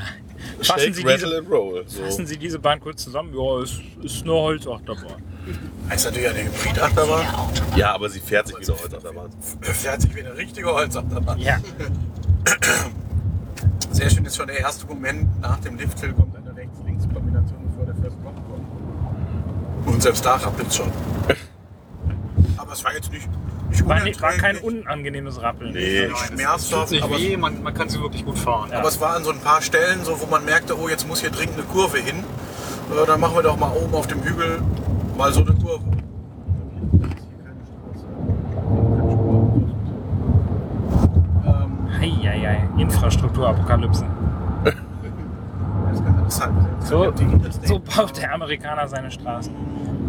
[0.61, 1.85] Fassen Shake, Sie, diese, and Roll.
[1.87, 2.03] So.
[2.03, 3.33] fassen Sie diese Bahn kurz zusammen.
[3.35, 5.23] Ja, es ist eine Holzachterbahn.
[5.89, 7.27] Heißt natürlich eine Hybridachterbahn.
[7.77, 9.31] Ja, aber sie fährt sich wie eine Holzachterbahn.
[9.61, 11.39] Fährt sich wie eine richtige Holzachterbahn.
[11.39, 11.61] Ja.
[13.91, 17.95] Sehr schön ist schon der erste Moment nach dem Lifthill kommt eine Rechts-Links-Kombination, bevor der
[17.95, 19.87] First Block kommt.
[19.87, 20.91] Und selbst da rappelt schon.
[22.57, 23.29] Aber es war jetzt nicht
[23.85, 25.73] War, nicht, war kein unangenehmes Rappeln.
[25.73, 26.07] Nee.
[26.09, 28.73] Tut schmerzhaft, nicht aber, weh, man, man kann sie wirklich gut fahren.
[28.73, 31.21] aber es war an so ein paar Stellen, so, wo man merkte, oh, jetzt muss
[31.21, 32.25] hier dringend eine Kurve hin.
[32.91, 34.63] Äh, dann machen wir doch mal oben auf dem Hügel
[35.17, 35.85] mal so eine Kurve.
[41.45, 44.05] Ähm, Heieiei, Infrastrukturapokalypse.
[44.65, 44.75] das
[45.99, 46.69] ist ganz interessant.
[46.81, 47.13] So,
[47.63, 49.53] so baut der Amerikaner seine Straßen.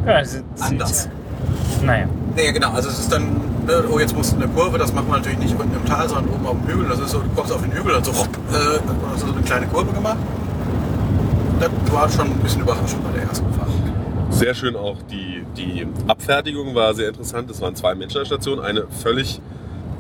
[0.06, 1.10] Ja, das ist, Anders.
[1.84, 2.08] Naja.
[2.36, 2.72] Nee, genau.
[2.72, 3.24] Also es ist dann,
[3.66, 6.34] ne, oh, jetzt muss eine Kurve, das macht man natürlich nicht unten im Tal, sondern
[6.34, 6.90] oben auf dem Hügel.
[6.90, 8.80] Das ist so, du kommst auf den Hügel und so, hopp, äh,
[9.12, 10.18] hast du so eine kleine Kurve gemacht.
[11.60, 13.70] Das war schon ein bisschen überraschend bei der ersten Fahrt.
[14.30, 17.50] Sehr schön auch die, die Abfertigung war sehr interessant.
[17.50, 18.60] Es waren zwei Menschen an der Station.
[18.60, 19.40] Eine völlig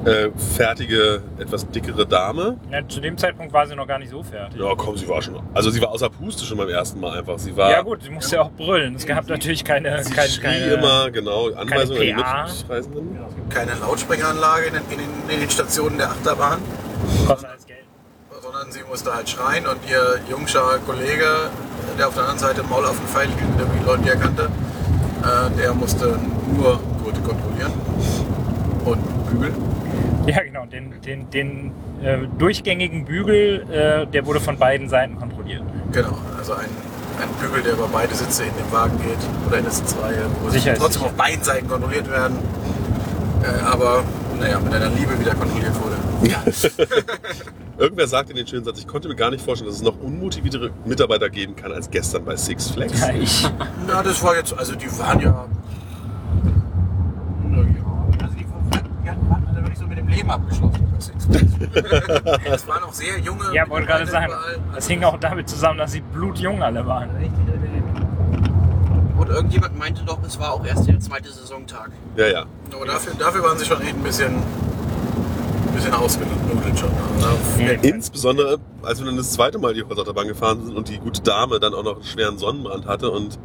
[0.05, 2.57] äh, fertige, etwas dickere Dame.
[2.71, 4.59] Ja, zu dem Zeitpunkt war sie noch gar nicht so fertig.
[4.59, 5.39] Ja, komm, sie war schon.
[5.53, 7.37] Also sie war außer Puste schon beim ersten Mal einfach.
[7.39, 7.71] Sie war.
[7.71, 8.95] Ja gut, sie musste ja auch brüllen.
[8.95, 12.53] Es gab natürlich keine, Sie keine, schrie keine immer, genau, Anweisungen an die.
[12.61, 13.17] Mitreisenden.
[13.27, 16.59] Es gibt keine Lautsprecheranlage in den, in, den, in den Stationen der Achterbahn,
[17.27, 17.79] kostet alles Geld.
[18.41, 21.49] sondern sie musste halt schreien und ihr jungscher Kollege,
[21.97, 24.15] der auf der anderen Seite Maul auf den Pfeil hielt, der die Leute, die er
[24.17, 24.43] kannte,
[25.23, 26.19] äh, der musste
[26.55, 27.73] nur Gurte kontrollieren
[28.85, 29.55] und bügeln.
[30.71, 31.71] Ja genau, den, den, den
[32.03, 35.63] äh, durchgängigen Bügel, äh, der wurde von beiden Seiten kontrolliert.
[35.91, 36.65] Genau, also ein,
[37.21, 40.49] ein Bügel, der über beide Sitze in den Wagen geht oder in der Sitzreihe, wo
[40.49, 41.11] sie Sicher ist trotzdem sicher.
[41.11, 42.37] auf beiden Seiten kontrolliert werden,
[43.43, 44.03] äh, aber
[44.39, 45.95] naja, mit einer Liebe wieder kontrolliert wurde.
[47.77, 49.99] Irgendwer sagte in den schönen Satz, ich konnte mir gar nicht vorstellen, dass es noch
[50.01, 52.99] unmotiviertere Mitarbeiter geben kann als gestern bei Six Flags.
[53.01, 53.47] Ja, ich.
[53.85, 55.45] Na, das war jetzt, also die waren ja.
[57.51, 57.59] Ja,
[58.23, 58.45] also die,
[59.03, 60.87] die hatten- waren alle wirklich so mit dem Leben abgeschlossen.
[60.95, 61.11] Das
[62.45, 63.43] Es waren auch sehr junge.
[63.53, 64.59] Ja, wollte gerade sagen, überall.
[64.73, 67.09] das hing auch damit zusammen, dass sie blutjung alle waren.
[69.17, 71.89] Und irgendjemand meinte doch, es war auch erst der zweite Saisontag.
[72.15, 72.45] Ja, ja.
[72.73, 76.89] Aber dafür, dafür waren sie schon echt ein bisschen, ein bisschen ausgenudelt schon.
[77.15, 77.87] Also.
[77.87, 81.59] Insbesondere, als wir dann das zweite Mal die Holzachterbahn gefahren sind und die gute Dame
[81.59, 83.39] dann auch noch einen schweren Sonnenbrand hatte und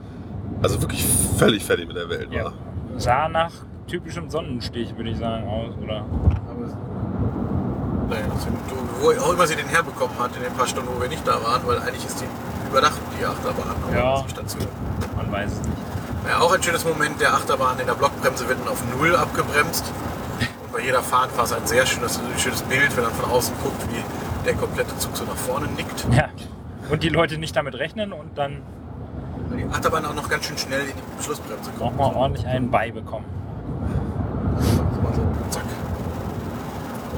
[0.63, 1.05] also wirklich
[1.39, 2.47] völlig fertig mit der Welt Ja.
[2.47, 2.53] war.
[2.97, 3.53] Sah nach
[3.91, 6.05] typischem Sonnenstich, würde ich sagen, aus, oder?
[6.49, 6.67] Aber,
[8.09, 8.25] naja,
[9.01, 11.43] wo auch immer sie den herbekommen hat in den paar Stunden, wo wir nicht da
[11.43, 12.27] waren, weil eigentlich ist die
[12.71, 13.75] übernachtet, die Achterbahn.
[13.93, 14.25] Ja.
[14.29, 14.67] Station.
[15.17, 15.79] Man weiß es nicht.
[16.29, 19.85] Ja, auch ein schönes Moment der Achterbahn in der Blockbremse wird dann auf Null abgebremst.
[20.63, 23.55] Und bei jeder Fahrt war es ein sehr schönes, schönes Bild, wenn man von außen
[23.63, 24.05] guckt, wie
[24.47, 26.07] der komplette Zug so nach vorne nickt.
[26.13, 26.29] Ja.
[26.91, 28.63] Und die Leute nicht damit rechnen und dann
[29.49, 31.97] Weil die Achterbahn auch noch ganz schön schnell in die Schlussbremse kommt.
[31.97, 33.40] braucht man ordentlich einen beibekommen.
[34.59, 35.65] So, mal so, zack.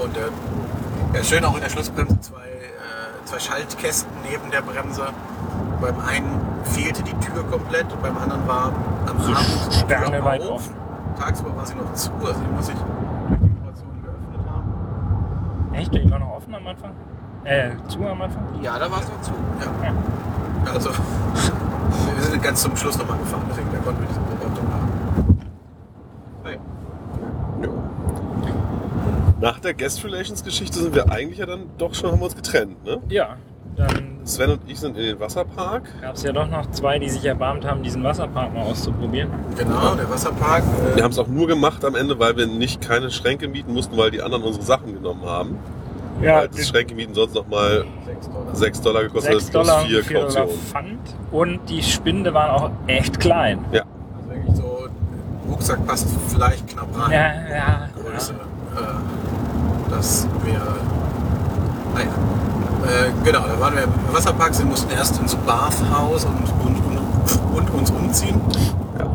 [0.03, 5.07] Und äh, ja, schön auch in der Schlussbremse zwei, äh, zwei Schaltkästen neben der Bremse.
[5.81, 8.73] Beim einen fehlte die Tür komplett und beim anderen war
[9.09, 10.51] am So Abend die Tür sterneweit auf.
[10.51, 10.75] offen.
[11.19, 15.75] Tagsüber war sie noch zu, also die muss ich durch die Vibration geöffnet haben.
[15.75, 15.93] Echt?
[15.95, 16.93] Die war noch offen am Anfang?
[17.45, 18.43] Äh, zu am Anfang?
[18.63, 19.33] Ja, da war es noch zu.
[19.61, 20.73] Ja.
[20.73, 20.91] Also,
[22.17, 25.41] wir sind ganz zum Schluss nochmal gefahren, deswegen da konnten wir diese Beobachtung machen.
[26.45, 26.59] Naja.
[27.63, 27.69] Ja.
[29.43, 32.37] Nach der Guest Relations Geschichte sind wir eigentlich ja dann doch schon, haben wir uns
[32.37, 32.99] getrennt, ne?
[33.09, 33.37] Ja.
[33.75, 35.83] Dann Sven und ich sind in den Wasserpark.
[36.01, 39.31] gab es ja doch noch zwei, die sich erbarmt haben, diesen Wasserpark mal auszuprobieren.
[39.59, 40.63] Genau, der Wasserpark.
[40.93, 43.73] Äh, Wir haben es auch nur gemacht am Ende, weil wir nicht keine Schränke mieten
[43.75, 45.59] mussten, weil die anderen unsere Sachen genommen haben.
[46.21, 48.55] Ja, weil das Schränke mieten sonst nochmal 6 Dollar.
[48.55, 50.59] 6 Dollar gekostet 6 hat, Dollar plus 4 und 4 Dollar Kaution.
[50.61, 50.99] Pfand.
[51.33, 53.65] Und die Spinde waren auch echt klein.
[53.73, 53.83] Ja,
[54.15, 54.87] Also wirklich so,
[55.51, 57.11] Rucksack passt vielleicht knapp rein.
[57.11, 57.89] Ja, ja.
[58.01, 58.33] Größe.
[58.33, 59.32] Äh,
[59.93, 60.77] das wäre.
[61.95, 62.09] Naja.
[62.85, 67.57] Äh, genau, da waren wir im Wasserpark, sie mussten erst ins Bathhaus und, und, und,
[67.57, 68.41] und uns umziehen.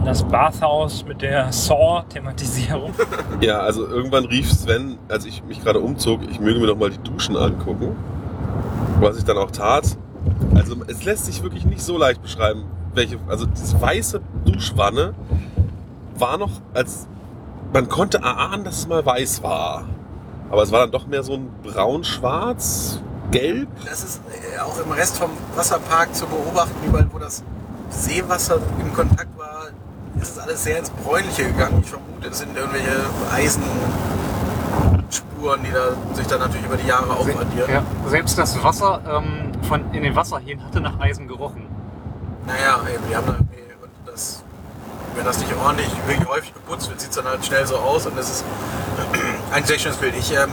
[0.05, 2.93] Das Bathhaus mit der Saw-Thematisierung.
[3.41, 6.89] ja, also irgendwann rief Sven, als ich mich gerade umzog, ich möge mir doch mal
[6.89, 7.95] die Duschen angucken.
[9.01, 9.97] Was ich dann auch tat.
[10.55, 12.63] Also es lässt sich wirklich nicht so leicht beschreiben,
[12.93, 13.17] welche.
[13.27, 15.13] Also diese weiße Duschwanne
[16.17, 17.07] war noch als.
[17.73, 19.83] Man konnte erahnen, dass es mal weiß war.
[20.49, 23.67] Aber es war dann doch mehr so ein braun-schwarz, gelb.
[23.85, 24.21] Das ist
[24.55, 27.43] äh, auch im Rest vom Wasserpark zu beobachten, überall wo das
[27.89, 29.67] Seewasser in Kontakt war,
[30.21, 31.81] ist es alles sehr ins Bräunliche gegangen.
[31.83, 32.91] Ich vermute, es sind irgendwelche
[33.33, 33.83] Eisenspuren,
[35.63, 37.69] die da sich dann natürlich über die Jahre aufaddieren.
[37.71, 41.65] Ja, selbst das Wasser ähm, von in den Wasserhähnen hatte nach Eisen gerochen.
[42.45, 44.43] Naja, eben, die haben da irgendwie, das,
[45.15, 48.05] wenn das nicht ordentlich, wirklich häufig geputzt wird, sieht es dann halt schnell so aus
[48.05, 48.45] und das ist
[49.51, 50.15] ein sehr schönes Bild.
[50.17, 50.51] Ich ähm,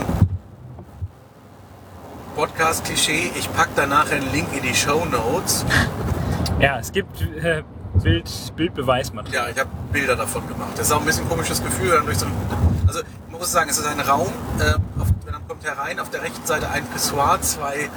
[2.37, 3.33] Podcast-Klischee.
[3.37, 5.65] Ich packe da nachher einen Link in die Show Notes.
[6.61, 7.63] Ja, es gibt äh,
[7.95, 9.47] Bild, Bildbeweismaterial.
[9.47, 10.73] Ja, ich habe Bilder davon gemacht.
[10.77, 12.03] Das ist auch ein bisschen ein komisches Gefühl.
[12.13, 12.33] So ein,
[12.87, 16.23] also ich muss sagen, es ist ein Raum, äh, auf, man kommt herein, auf der
[16.23, 17.89] rechten Seite ein Pissoir, zwei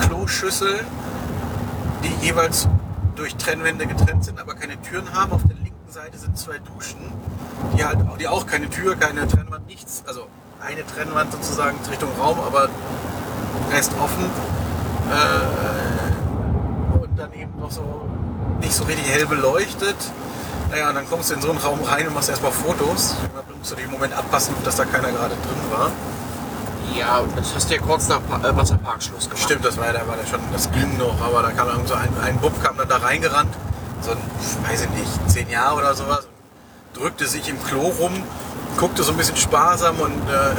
[0.00, 0.84] Kloschüsseln,
[2.02, 2.68] die jeweils
[3.14, 5.32] durch Trennwände getrennt sind, aber keine Türen haben.
[5.32, 6.98] Auf der linken Seite sind zwei Duschen,
[7.76, 10.02] die halt die auch keine Tür, keine Trennwand, nichts.
[10.06, 10.26] Also
[10.60, 12.68] eine Trennwand sozusagen Richtung Raum, aber
[13.72, 14.24] Rest offen.
[15.10, 18.08] Äh, und dann eben noch so
[18.60, 19.96] nicht so richtig hell beleuchtet.
[20.70, 23.14] Naja, und dann kommst du in so einen Raum rein und machst erstmal Fotos.
[23.34, 25.90] Dann musst du dich im Moment abpassen, dass da keiner gerade drin war.
[26.96, 29.44] Ja, das hast du ja kurz nach pa äh, Wasserparkschluss gemacht.
[29.44, 31.88] Stimmt, das war ja, da war der schon, das ging noch, aber da kam irgend
[31.88, 33.54] so ein, ein Bub kam dann da reingerannt,
[34.00, 34.18] so ein,
[34.68, 36.28] weiß ich nicht, zehn Jahre oder sowas,
[36.94, 38.12] drückte sich im Klo rum,
[38.76, 40.54] guckte so ein bisschen sparsam und äh,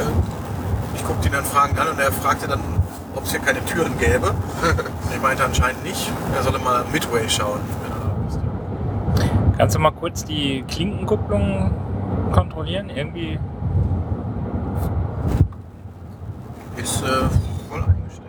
[0.94, 2.60] ich guckte ihn dann fragend an und er fragte dann,
[3.14, 4.34] ob es hier keine Türen gäbe.
[5.14, 7.60] ich meinte anscheinend nicht, er solle mal Midway schauen.
[7.82, 8.40] wenn er da wüsste.
[9.58, 11.70] Kannst du mal kurz die Klinkenkupplung
[12.32, 12.90] kontrollieren?
[12.90, 13.38] Irgendwie.
[16.76, 17.06] Ist äh,
[17.68, 18.28] voll eingesteckt.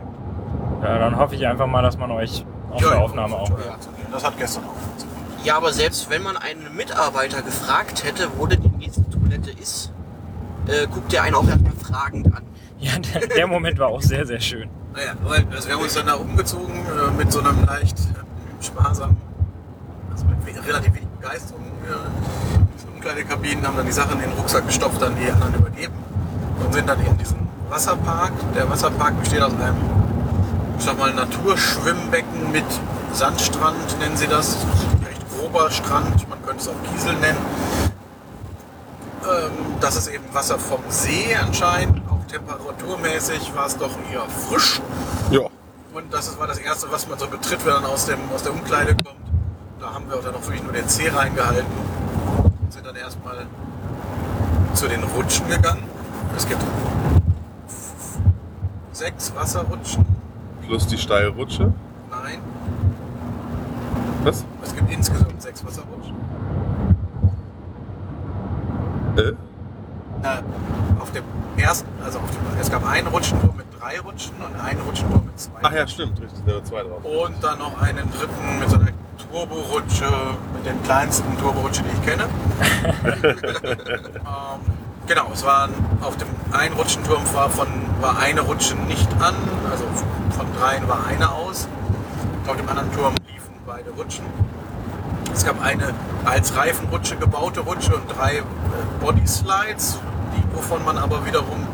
[0.82, 3.50] Ja, dann hoffe ich einfach mal, dass man euch auf der Aufnahme auch.
[3.50, 3.78] Ja,
[4.12, 5.19] das hat gestern auch funktioniert.
[5.43, 9.91] Ja, aber selbst wenn man einen Mitarbeiter gefragt hätte, wo denn die nächste Toilette ist,
[10.67, 12.43] äh, guckt der einen auch erstmal fragend an.
[12.80, 14.69] Ja, der, der Moment war auch sehr, sehr schön.
[14.93, 18.63] Naja, weil, also wir haben uns dann da umgezogen äh, mit so einem leicht äh,
[18.63, 19.17] sparsamen,
[20.12, 21.63] also mit relativ wenig Begeisterung.
[21.88, 25.93] Äh, Umkleidekabinen haben dann die Sachen in den Rucksack gestopft, dann die anderen übergeben
[26.65, 28.34] und sind dann in diesen Wasserpark.
[28.56, 29.78] Der Wasserpark besteht aus einem,
[30.78, 32.65] ich sag mal, Naturschwimmbecken mit
[33.13, 34.58] Sandstrand, nennen sie das.
[35.06, 37.38] Recht grober Strand, man könnte es auch Kiesel nennen.
[39.24, 42.02] Ähm, das ist eben Wasser vom See anscheinend.
[42.10, 44.82] Auch temperaturmäßig war es doch eher frisch.
[45.32, 45.41] Ja.
[45.93, 48.54] Und das war das Erste, was man so betritt, wenn man aus, dem, aus der
[48.54, 49.19] Umkleide kommt.
[49.80, 51.65] Da haben wir auch dann noch wirklich nur den Zeh reingehalten.
[52.43, 53.48] Und sind dann erstmal
[54.74, 55.84] zu den Rutschen gegangen.
[56.38, 56.62] Es gibt
[58.91, 60.06] sechs Wasserrutschen.
[60.65, 61.74] Plus die Steilrutsche.
[64.23, 64.45] Was?
[64.63, 66.15] es gibt insgesamt sechs Wasserrutschen.
[69.17, 69.21] Äh?
[69.21, 70.41] Äh,
[70.99, 71.23] auf dem
[71.58, 75.39] ersten, also auf dem, es gab einen Rutschenturm mit drei Rutschen und einen Rutschenturm mit
[75.39, 75.60] zwei.
[75.62, 76.19] Ach ja, stimmt.
[76.19, 77.03] Richtig, da zwei drauf.
[77.03, 78.89] Und dann noch einen dritten mit so einer
[79.32, 80.10] Turborutsche,
[80.53, 82.23] mit den kleinsten Turborutsche, die ich kenne.
[84.15, 84.60] ähm,
[85.08, 87.67] genau, es waren auf dem einen Rutschenturm war, von,
[88.01, 89.36] war eine Rutsche nicht an,
[89.69, 89.86] also
[90.32, 91.67] von dreien war eine aus.
[92.47, 93.38] Auf dem anderen Turm liefen
[93.69, 94.25] beide Rutschen.
[95.32, 95.93] Es gab eine
[96.25, 98.43] als Reifenrutsche gebaute Rutsche und drei äh,
[98.99, 99.99] Body Slides,
[100.36, 101.67] die, wovon man aber wiederum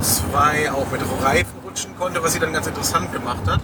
[0.00, 3.60] zwei auch mit Reifen rutschen konnte, was sie dann ganz interessant gemacht hat.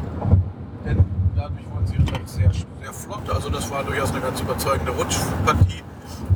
[0.85, 1.05] Denn
[1.37, 3.31] dadurch wurden sie doch sehr, sehr flott.
[3.33, 5.85] Also das war durchaus eine ganz überzeugende Rutschpartie.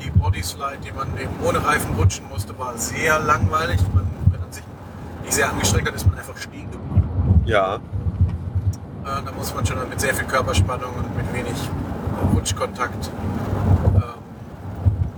[0.01, 3.81] Die Body Slide, die man eben ohne Reifen rutschen musste, war sehr langweilig.
[3.93, 4.63] Man, wenn man sich
[5.23, 7.43] nicht sehr angestrengt hat, ist man einfach stehen geblieben.
[7.47, 7.81] Ja.
[9.05, 11.57] Äh, da muss man schon mit sehr viel Körperspannung und mit wenig
[12.35, 13.11] Rutschkontakt
[13.97, 14.01] ähm,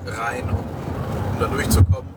[0.06, 2.08] rein, um, um da durchzukommen.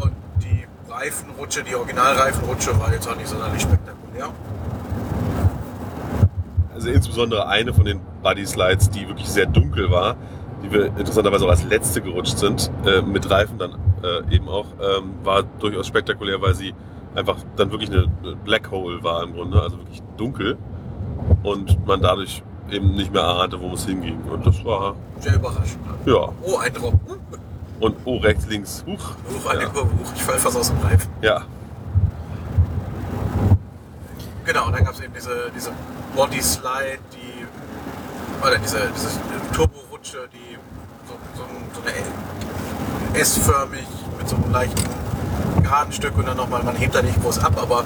[0.00, 4.28] Und die Reifenrutsche, die Originalreifenrutsche war jetzt auch nicht sonderlich spektakulär.
[6.72, 10.14] Also insbesondere eine von den Buddy Slides, die wirklich sehr dunkel war,
[10.62, 13.72] die wir interessanterweise auch als letzte gerutscht sind, äh, mit Reifen dann
[14.04, 16.74] äh, eben auch, ähm, war durchaus spektakulär, weil sie
[17.14, 18.06] einfach dann wirklich eine
[18.44, 20.56] Black Hole war im Grunde, also wirklich dunkel
[21.42, 24.20] und man dadurch eben nicht mehr ahnte, wo es hinging.
[24.30, 26.06] Und das war, Sehr überraschend.
[26.06, 26.12] Ne?
[26.12, 26.28] ja.
[26.42, 26.94] Oh, ein Drop.
[27.80, 28.98] Und oh, rechts, links, huch.
[29.44, 29.68] uh, eine Ja.
[29.68, 29.86] Kurve.
[29.86, 31.10] Uh, ich fall fast aus dem Reifen.
[31.22, 31.42] Ja,
[34.44, 35.70] Genau, und dann gab es eben diese, diese
[36.16, 37.44] Body Slide, die,
[38.42, 39.08] oder diese, diese
[39.52, 40.56] Turborutsche, die
[41.06, 41.42] so, so,
[41.74, 43.86] so eine S-förmig
[44.18, 44.88] mit so einem leichten
[45.68, 47.84] geraden Stück und dann nochmal, man hebt da nicht groß ab, aber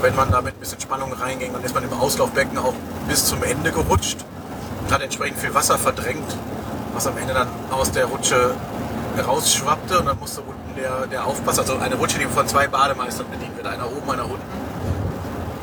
[0.00, 2.74] wenn man da mit ein bisschen Spannung reinging, dann ist man im Auslaufbecken auch
[3.08, 4.18] bis zum Ende gerutscht
[4.82, 6.36] und hat entsprechend viel Wasser verdrängt,
[6.94, 8.54] was am Ende dann aus der Rutsche
[9.26, 13.26] rausschwappte und dann musste unten der, der Aufpasser, also eine Rutsche, die von zwei Bademeistern
[13.28, 14.40] bedient wird, einer oben, einer unten,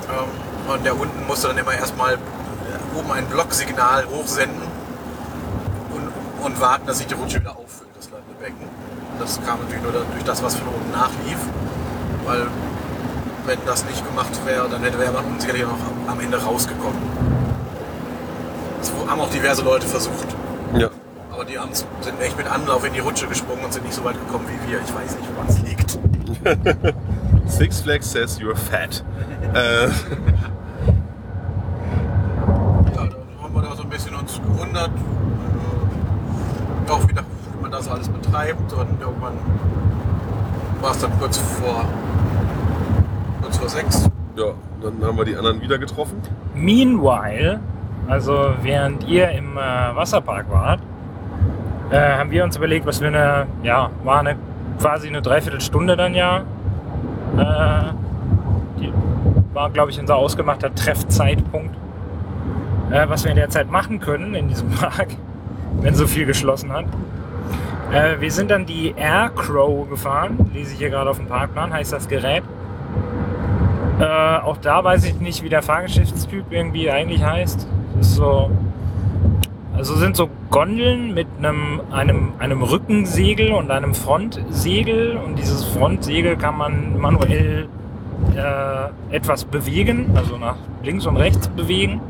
[0.09, 4.63] ähm, und der unten musste dann immer erstmal äh, oben ein Blocksignal hochsenden
[5.91, 8.67] und, und warten, dass sich die Rutsche wieder auffüllt, das Landebecken.
[9.19, 11.37] Das kam natürlich nur durch das, was von oben nachlief.
[12.25, 12.47] Weil
[13.45, 15.71] wenn das nicht gemacht wäre, dann hätte wäre man sicherlich noch
[16.07, 16.97] am- Ende rausgekommen.
[18.79, 20.27] Das haben auch diverse Leute versucht.
[20.75, 20.89] ja.
[21.31, 24.03] Aber die haben, sind echt mit Anlauf in die Rutsche gesprungen und sind nicht so
[24.03, 24.79] weit gekommen wie wir.
[24.79, 25.99] Ich weiß nicht, woran es liegt.
[27.51, 29.03] Six Flags says you're fat.
[29.53, 29.91] äh, Ja,
[32.95, 34.89] dann haben wir da so ein bisschen uns gewundert,
[36.87, 37.21] äh, auch wieder,
[37.55, 39.33] wie man das alles betreibt und irgendwann
[40.81, 41.85] war es dann kurz vor,
[43.41, 44.09] kurz vor sechs.
[44.35, 44.45] ja,
[44.81, 46.21] dann haben wir die anderen wieder getroffen.
[46.53, 47.59] Meanwhile,
[48.07, 49.61] also während ihr im äh,
[49.95, 50.79] Wasserpark wart,
[51.91, 54.35] äh, haben wir uns überlegt, was wir eine, ja, war eine
[54.79, 56.43] quasi eine Dreiviertelstunde dann ja.
[57.37, 57.93] Äh,
[58.79, 58.93] die
[59.53, 61.75] war, glaube ich, unser ausgemachter Treffzeitpunkt.
[62.91, 65.07] Äh, was wir in der Zeit machen können in diesem Park,
[65.81, 66.85] wenn so viel geschlossen hat.
[67.91, 71.71] Äh, wir sind dann die Air Crow gefahren, lese ich hier gerade auf dem Parkplan,
[71.71, 72.43] heißt das Gerät.
[73.99, 77.67] Äh, auch da weiß ich nicht, wie der Fahrgeschäftstyp irgendwie eigentlich heißt.
[77.97, 78.51] Das ist so.
[79.75, 85.17] Also sind so Gondeln mit einem, einem, einem Rückensegel und einem Frontsegel.
[85.17, 87.67] Und dieses Frontsegel kann man manuell
[88.35, 92.01] äh, etwas bewegen, also nach links und rechts bewegen.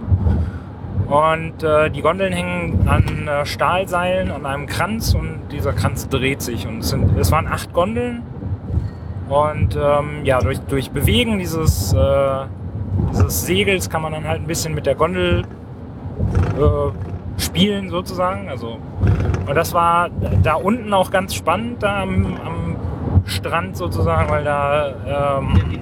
[1.07, 6.41] Und äh, die Gondeln hängen an äh, Stahlseilen an einem Kranz und dieser Kranz dreht
[6.41, 6.67] sich.
[6.67, 8.23] Und es, sind, es waren acht Gondeln.
[9.29, 12.45] Und ähm, ja, durch, durch Bewegen dieses, äh,
[13.11, 15.43] dieses Segels kann man dann halt ein bisschen mit der Gondel
[16.57, 18.49] äh, spielen sozusagen.
[18.49, 18.77] Also,
[19.47, 20.09] und das war
[20.43, 22.75] da unten auch ganz spannend, da am, am
[23.25, 25.79] Strand sozusagen, weil da ähm.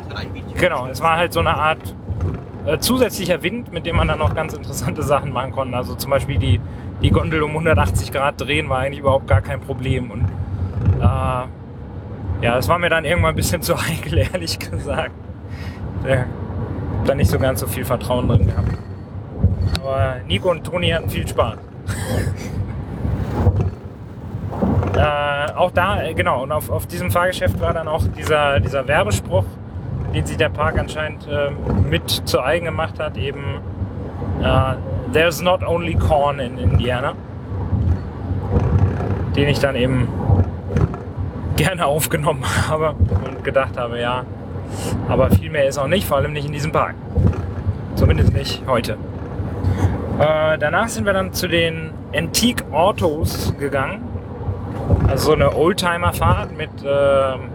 [0.58, 1.96] Genau, es war halt so eine Art
[2.66, 5.78] äh, zusätzlicher Wind, mit dem man dann noch ganz interessante Sachen machen konnte.
[5.78, 6.60] Also zum Beispiel die,
[7.02, 10.12] die Gondel um 180 Grad drehen war eigentlich überhaupt gar kein Problem.
[10.12, 10.26] Und
[11.00, 15.12] äh, ja, es war mir dann irgendwann ein bisschen zu heikel, ehrlich gesagt.
[16.04, 16.26] Hab
[17.06, 18.78] da nicht so ganz so viel Vertrauen drin gehabt.
[19.82, 21.58] Aber Nico und Toni hatten viel Spaß.
[24.96, 28.88] äh, auch da, äh, genau, und auf, auf diesem Fahrgeschäft war dann auch dieser, dieser
[28.88, 29.46] Werbespruch,
[30.16, 31.52] den sich der Park anscheinend äh,
[31.88, 33.60] mit zu eigen gemacht hat, eben
[34.42, 34.76] äh,
[35.12, 37.14] There's not only corn in Indiana.
[39.36, 40.08] Den ich dann eben
[41.56, 44.24] gerne aufgenommen habe und gedacht habe, ja,
[45.08, 46.96] aber viel mehr ist auch nicht, vor allem nicht in diesem Park.
[47.96, 48.94] Zumindest nicht heute.
[50.20, 54.02] Äh, danach sind wir dann zu den Antique Autos gegangen.
[55.08, 57.50] Also so eine Oldtimer-Fahrt mit ähm,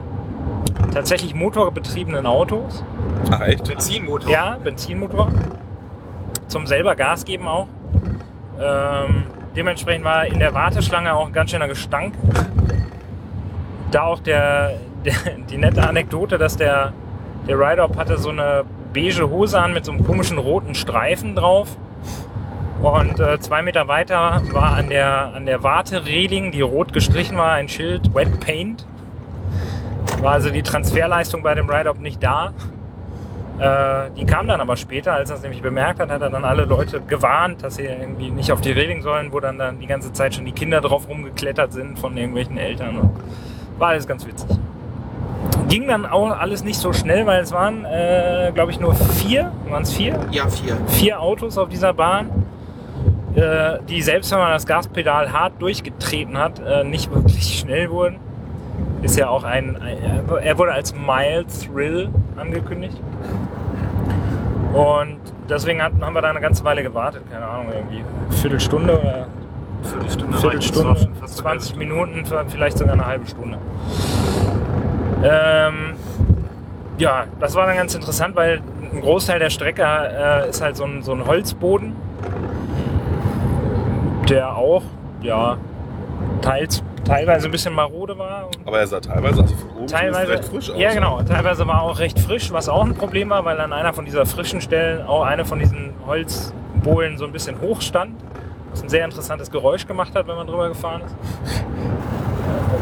[0.90, 2.84] tatsächlich motorbetriebenen Autos.
[3.30, 3.64] Ach echt?
[3.64, 4.30] Benzinmotor.
[4.30, 5.30] Ja, Benzinmotor.
[6.48, 7.68] Zum selber Gas geben auch.
[8.60, 9.24] Ähm,
[9.56, 12.14] dementsprechend war in der Warteschlange auch ein ganz schöner Gestank.
[13.90, 15.14] Da auch der, der,
[15.48, 16.92] die nette Anekdote, dass der,
[17.46, 21.76] der Ride-Up hatte so eine beige Hose an mit so einem komischen roten Streifen drauf.
[22.82, 27.52] Und äh, zwei Meter weiter war an der, an der Wartereling, die rot gestrichen war,
[27.52, 28.86] ein Schild Wet Paint.
[30.20, 32.52] War also die Transferleistung bei dem Ride-Up nicht da.
[33.58, 36.44] Äh, die kam dann aber später, als er es nämlich bemerkt hat, hat er dann
[36.44, 39.86] alle Leute gewarnt, dass sie irgendwie nicht auf die Reling sollen, wo dann, dann die
[39.86, 43.10] ganze Zeit schon die Kinder drauf rumgeklettert sind von irgendwelchen Eltern.
[43.78, 44.48] War alles ganz witzig.
[45.68, 49.52] Ging dann auch alles nicht so schnell, weil es waren, äh, glaube ich, nur vier,
[49.68, 50.18] waren es vier?
[50.30, 50.76] Ja, vier.
[50.86, 52.30] Vier Autos auf dieser Bahn,
[53.34, 58.29] äh, die selbst wenn man das Gaspedal hart durchgetreten hat, äh, nicht wirklich schnell wurden.
[59.02, 59.78] Ist ja auch ein,
[60.42, 63.00] er wurde als Mild Thrill angekündigt.
[64.72, 69.26] Und deswegen hatten, haben wir da eine ganze Weile gewartet, keine Ahnung, irgendwie Viertelstunde oder
[69.82, 70.38] Viertelstunde.
[70.38, 71.86] Viertelstunde, halbe 20 Stunde.
[71.86, 73.58] Minuten, vielleicht sogar eine halbe Stunde.
[75.22, 75.94] Ähm,
[76.98, 78.60] ja, das war dann ganz interessant, weil
[78.92, 81.94] ein Großteil der Strecke äh, ist halt so ein, so ein Holzboden,
[84.28, 84.82] der auch,
[85.22, 85.56] ja,
[86.42, 88.48] teils, teilweise ein bisschen marode war.
[88.64, 90.78] Aber er sah teilweise, also von oben teilweise, recht frisch aus.
[90.78, 93.92] ja genau, teilweise war auch recht frisch, was auch ein Problem war, weil an einer
[93.92, 98.14] von dieser frischen Stellen auch eine von diesen Holzbohlen so ein bisschen hoch stand,
[98.70, 101.16] was ein sehr interessantes Geräusch gemacht hat, wenn man drüber gefahren ist.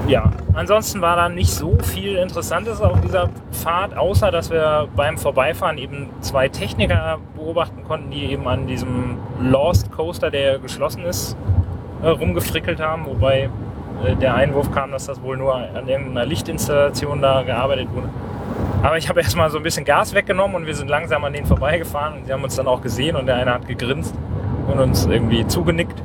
[0.07, 5.19] Ja, ansonsten war da nicht so viel Interessantes auf dieser Fahrt, außer dass wir beim
[5.19, 11.37] Vorbeifahren eben zwei Techniker beobachten konnten, die eben an diesem Lost Coaster, der geschlossen ist,
[12.03, 13.51] äh, rumgefrickelt haben, wobei
[14.21, 18.09] der Einwurf kam, dass das wohl nur an irgendeiner Lichtinstallation da gearbeitet wurde.
[18.83, 21.47] Aber ich habe erstmal so ein bisschen Gas weggenommen und wir sind langsam an denen
[21.47, 24.15] vorbeigefahren und sie haben uns dann auch gesehen und der eine hat gegrinst
[24.69, 26.03] und uns irgendwie zugenickt.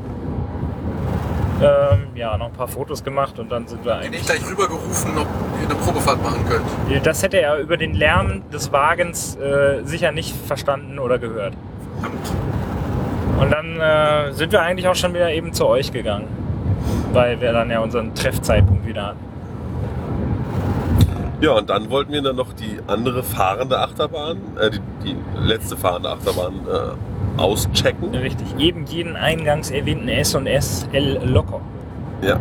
[1.61, 4.21] Ähm, ja, noch ein paar Fotos gemacht und dann sind wir eigentlich.
[4.21, 5.27] ich gleich rübergerufen, ob
[5.61, 7.05] ihr eine Probefahrt machen könnt.
[7.05, 11.53] Das hätte er über den Lärm des Wagens äh, sicher nicht verstanden oder gehört.
[12.01, 12.31] Verdammt.
[13.39, 16.27] Und dann äh, sind wir eigentlich auch schon wieder eben zu euch gegangen,
[17.13, 19.33] weil wir dann ja unseren Treffzeitpunkt wieder hatten.
[21.41, 25.75] Ja, und dann wollten wir dann noch die andere fahrende Achterbahn, äh, die, die letzte
[25.75, 28.15] fahrende Achterbahn äh, auschecken.
[28.15, 28.47] Richtig.
[28.57, 31.59] Eben jeden eingangs erwähnten S&S L locker.
[32.21, 32.39] Ja,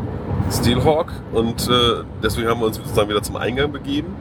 [0.50, 1.12] Steelhawk.
[1.32, 4.14] Und äh, deswegen haben wir uns sozusagen wieder zum Eingang begeben.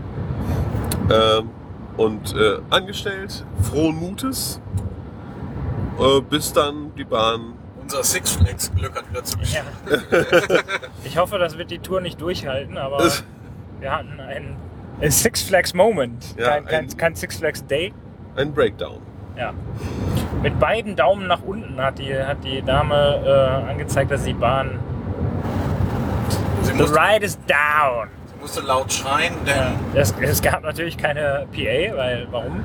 [1.12, 1.49] Ähm,
[1.97, 4.60] und äh, angestellt, frohen Mutes,
[5.99, 7.54] äh, bis dann die Bahn.
[7.92, 9.68] Unser Six Flags Glück hat wieder zugeschlagen.
[9.89, 10.20] Ja.
[11.04, 13.04] ich hoffe, das wird die Tour nicht durchhalten, aber
[13.82, 14.56] wir hatten einen
[15.02, 16.36] ein Six Flags Moment.
[16.38, 17.94] Ja, kein, kein, ein- kein Six Flags Day.
[18.38, 19.02] Ein Breakdown.
[19.38, 19.52] Ja.
[20.42, 24.80] Mit beiden Daumen nach unten hat die, hat die Dame äh, angezeigt, dass die Bahn.
[26.62, 28.08] Sie The ride is down.
[28.28, 29.58] sie musste laut schreien, denn
[29.94, 30.00] Ja.
[30.00, 32.64] Es, es gab natürlich keine PA, weil warum?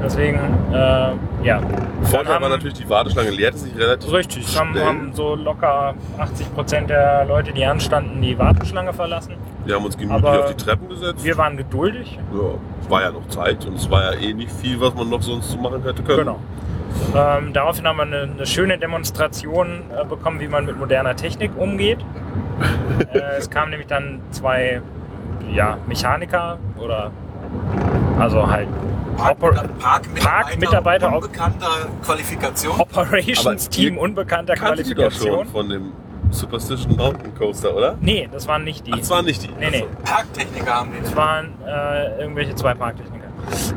[0.00, 0.38] Deswegen,
[0.72, 1.12] äh,
[1.44, 1.60] ja.
[2.02, 7.24] Vorteil war natürlich, die Warteschlange leerte sich relativ Richtig, haben, haben so locker 80% der
[7.26, 9.34] Leute, die anstanden, die Warteschlange verlassen.
[9.64, 11.24] Wir haben uns gemütlich Aber auf die Treppen gesetzt.
[11.24, 12.18] Wir waren geduldig.
[12.32, 12.40] ja,
[12.82, 15.22] es war ja noch Zeit und es war ja eh nicht viel, was man noch
[15.22, 16.18] sonst so machen hätte können.
[16.18, 16.38] Genau.
[17.14, 21.52] Ähm, daraufhin haben wir eine, eine schöne Demonstration äh, bekommen, wie man mit moderner Technik
[21.56, 21.98] umgeht.
[23.12, 24.80] äh, es kamen nämlich dann zwei
[25.52, 27.10] ja, Mechaniker oder
[28.22, 28.68] also halt
[29.16, 29.68] Parkmitarbeiter
[30.22, 31.66] Parkmitarbeiter auf- unbekannter
[32.04, 32.80] Qualifikation.
[32.80, 35.46] Operations Aber Team ihr unbekannter Kannte die doch schon Qualifikation.
[35.46, 35.92] von dem
[36.30, 37.96] Superstition Mountain Coaster, oder?
[38.00, 38.92] Nee, das waren nicht die.
[38.94, 39.50] Ach, das waren nicht die.
[39.60, 39.84] Nee, nee.
[40.02, 41.04] Parktechniker haben die.
[41.06, 43.26] Es waren äh, irgendwelche zwei Parktechniker.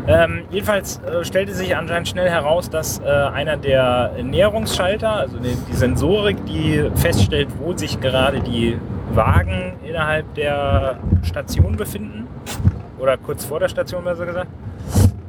[0.07, 5.57] Ähm, jedenfalls äh, stellte sich anscheinend schnell heraus, dass äh, einer der Näherungsschalter, also die,
[5.69, 8.77] die Sensorik, die feststellt, wo sich gerade die
[9.13, 12.27] Wagen innerhalb der Station befinden,
[12.99, 14.47] oder kurz vor der Station besser gesagt,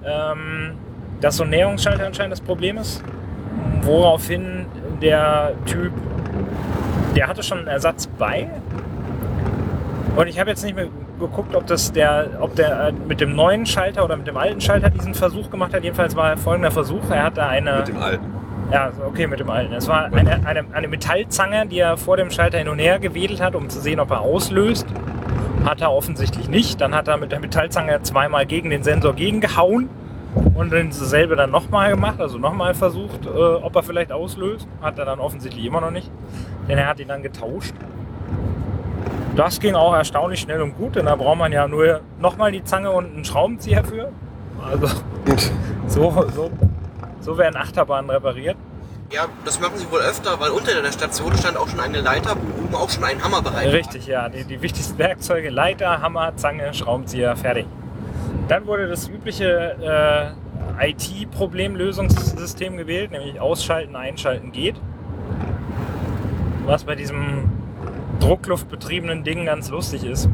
[0.04, 0.72] ähm,
[1.20, 3.02] dass so ein Näherungsschalter anscheinend das Problem ist.
[3.82, 4.66] Woraufhin
[5.00, 5.92] der Typ,
[7.14, 8.48] der hatte schon einen Ersatz bei,
[10.16, 10.88] und ich habe jetzt nicht mehr
[11.20, 14.62] geguckt, ob das der, ob der äh, mit dem neuen Schalter oder mit dem alten
[14.62, 15.84] Schalter diesen Versuch gemacht hat.
[15.84, 17.02] Jedenfalls war folgender Versuch.
[17.10, 17.76] Er hat da eine.
[17.76, 18.24] Mit dem alten.
[18.72, 19.74] ja, okay, mit dem alten.
[19.74, 23.42] Es war eine, eine, eine Metallzange, die er vor dem Schalter hin und her gewedelt
[23.42, 24.86] hat, um zu sehen, ob er auslöst.
[25.66, 26.80] Hat er offensichtlich nicht.
[26.80, 29.88] Dann hat er mit der Metallzange zweimal gegen den Sensor gegengehauen
[30.54, 34.68] und dann dasselbe dann nochmal gemacht, also nochmal versucht, äh, ob er vielleicht auslöst.
[34.80, 36.08] Hat er dann offensichtlich immer noch nicht,
[36.68, 37.74] denn er hat ihn dann getauscht.
[39.34, 42.62] Das ging auch erstaunlich schnell und gut, denn da braucht man ja nur nochmal die
[42.62, 44.12] Zange und einen Schraubenzieher für.
[44.64, 44.86] Also
[45.88, 46.50] so, so,
[47.20, 48.56] so werden Achterbahnen repariert.
[49.12, 52.36] Ja, das machen sie wohl öfter, weil unter der Station stand auch schon eine Leiter,
[52.36, 53.72] wo oben auch schon ein Hammer bereit war.
[53.72, 54.28] Richtig, ja.
[54.28, 57.66] Die, die wichtigsten Werkzeuge, Leiter, Hammer, Zange, Schraubenzieher, fertig.
[58.48, 60.34] Dann wurde das übliche
[60.80, 64.74] äh, IT-Problemlösungssystem gewählt, nämlich ausschalten, einschalten geht.
[66.64, 67.44] Was bei diesem
[68.18, 70.28] druckluftbetriebenen Ding ganz lustig ist.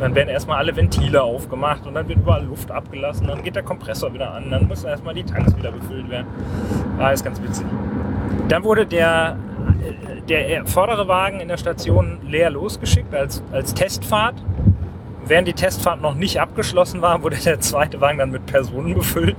[0.00, 3.62] Dann werden erstmal alle Ventile aufgemacht und dann wird überall Luft abgelassen, dann geht der
[3.62, 6.26] Kompressor wieder an, dann müssen erstmal die Tanks wieder befüllt werden.
[6.98, 7.66] Ah, ist ganz witzig.
[8.48, 9.36] Dann wurde der,
[10.28, 14.34] der vordere Wagen in der Station leer losgeschickt als, als Testfahrt.
[15.24, 19.36] Während die Testfahrt noch nicht abgeschlossen war, wurde der zweite Wagen dann mit Personen befüllt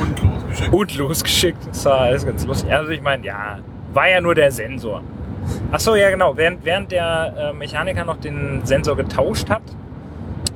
[0.00, 0.72] Und losgeschickt.
[0.72, 1.66] und losgeschickt.
[1.68, 2.72] Das war alles ganz lustig.
[2.72, 3.58] Also ich meine, ja,
[3.92, 5.02] war ja nur der Sensor.
[5.72, 6.36] Ach so, ja genau.
[6.36, 9.62] Während, während der äh, Mechaniker noch den Sensor getauscht hat,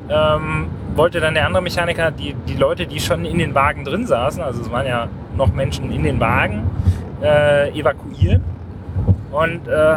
[0.09, 4.07] ähm, wollte dann der andere Mechaniker die, die Leute, die schon in den Wagen drin
[4.07, 6.71] saßen, also es waren ja noch Menschen in den Wagen,
[7.23, 8.45] äh, evakuieren.
[9.33, 9.97] Und äh,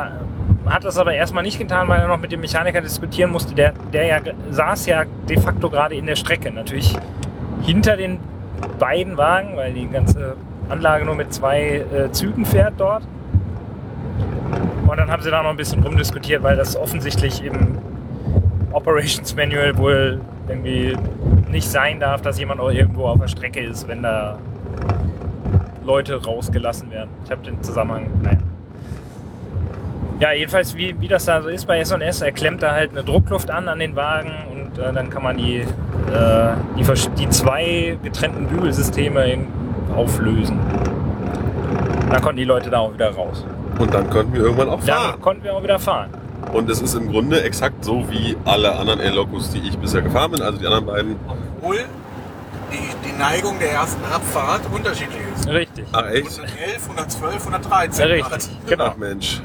[0.66, 3.54] hat das aber erstmal nicht getan, weil er noch mit dem Mechaniker diskutieren musste.
[3.56, 4.20] Der, der ja
[4.50, 6.52] saß ja de facto gerade in der Strecke.
[6.52, 6.96] Natürlich
[7.62, 8.20] hinter den
[8.80, 10.36] beiden Wagen, weil die ganze
[10.70, 13.04] Anlage nur mit zwei äh, Zügen fährt dort.
[14.88, 17.78] Und dann haben sie da noch ein bisschen rumdiskutiert, weil das offensichtlich im
[18.72, 20.96] Operations Manual wohl irgendwie
[21.50, 24.38] nicht sein darf, dass jemand auch irgendwo auf der Strecke ist, wenn da
[25.84, 27.10] Leute rausgelassen werden.
[27.26, 28.08] Ich habe den Zusammenhang.
[28.22, 28.38] Naja.
[30.20, 33.04] Ja, jedenfalls, wie, wie das da so ist bei S&S, er klemmt da halt eine
[33.04, 35.66] Druckluft an an den Wagen und äh, dann kann man die, äh,
[36.78, 36.84] die,
[37.20, 39.38] die zwei getrennten Bügelsysteme
[39.96, 40.58] auflösen.
[42.10, 43.46] Dann konnten die Leute da auch wieder raus.
[43.80, 45.22] Und dann konnten wir irgendwann auch Dann fahren.
[45.22, 46.10] konnten wir auch wieder fahren.
[46.54, 50.32] Und es ist im Grunde exakt so wie alle anderen Air-Locus, die ich bisher gefahren
[50.32, 50.42] bin.
[50.42, 51.16] Also die anderen beiden.
[51.60, 51.78] Obwohl
[52.72, 55.48] die, die Neigung der ersten Abfahrt unterschiedlich ist.
[55.48, 55.86] Richtig.
[55.92, 56.40] Ach echt?
[56.40, 58.50] 111, 112, 113 Richtig, Grad.
[58.68, 58.86] genau.
[58.94, 59.42] Ach Mensch.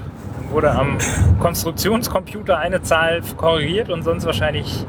[0.51, 0.99] Wurde am
[1.41, 4.85] Konstruktionscomputer eine Zahl korrigiert und sonst wahrscheinlich.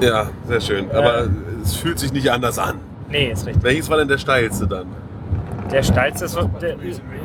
[0.00, 0.90] Ja, sehr schön.
[0.92, 1.26] Aber
[1.62, 2.76] es fühlt sich nicht anders an.
[3.08, 3.62] Nee, ist richtig.
[3.62, 4.86] Welches war denn der steilste dann?
[5.72, 6.76] Der steilste ist, der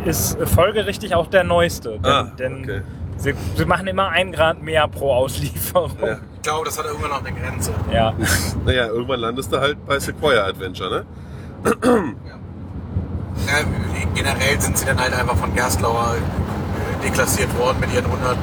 [0.05, 1.99] ist folgerichtig auch der neueste.
[1.99, 2.81] Denn, Ah, denn okay.
[3.17, 5.91] sie, sie machen immer ein Grad mehr pro Auslieferung.
[6.01, 6.17] Ja.
[6.43, 7.71] glaube, das hat irgendwann noch eine Grenze.
[7.91, 8.13] Ja.
[8.65, 11.05] Naja, irgendwann landest du halt bei Sequoia Adventure, ne?
[13.47, 13.53] Ja,
[14.13, 18.37] generell sind sie dann halt einfach von Gerstlauer äh, deklassiert worden mit ihren 100,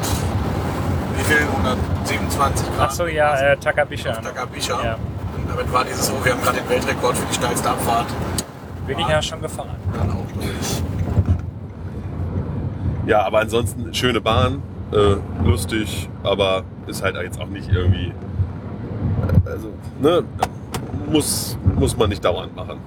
[1.19, 1.39] wie viel?
[1.57, 2.89] 127 Grad.
[2.89, 4.13] Ach so, ja, äh, Takabisha.
[4.13, 4.83] Takabisha.
[4.83, 4.95] Ja.
[5.37, 8.07] Und damit war dieses, oh, wir haben gerade den Weltrekord für die steilste Abfahrt
[8.87, 9.70] Bin ich ja schon gefahren.
[9.93, 10.82] dann auch durch.
[13.07, 14.62] Ja, aber ansonsten schöne Bahn,
[14.93, 15.16] äh,
[15.47, 18.12] lustig, aber ist halt jetzt auch nicht irgendwie.
[19.45, 19.68] Also,
[20.01, 20.24] ne?
[21.11, 22.78] Muss, muss man nicht dauernd machen.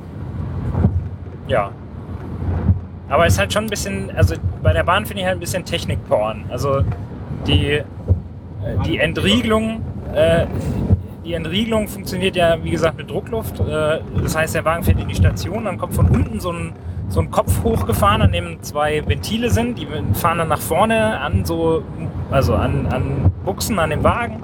[1.48, 1.72] Ja.
[3.10, 5.40] Aber es ist halt schon ein bisschen, also bei der Bahn finde ich halt ein
[5.40, 6.46] bisschen Technikporn.
[6.50, 6.82] Also
[7.46, 7.84] die, äh,
[8.86, 9.82] die Entriegelung,
[10.14, 10.46] äh,
[11.28, 13.60] die Entriegelung funktioniert ja, wie gesagt, mit Druckluft.
[13.60, 16.72] Äh, das heißt, der Wagen fährt in die Station, dann kommt von unten so ein,
[17.10, 19.78] so ein Kopf hochgefahren, an dem zwei Ventile sind.
[19.78, 21.84] Die fahren dann nach vorne an so,
[22.32, 24.42] also an, an Buchsen an dem Wagen.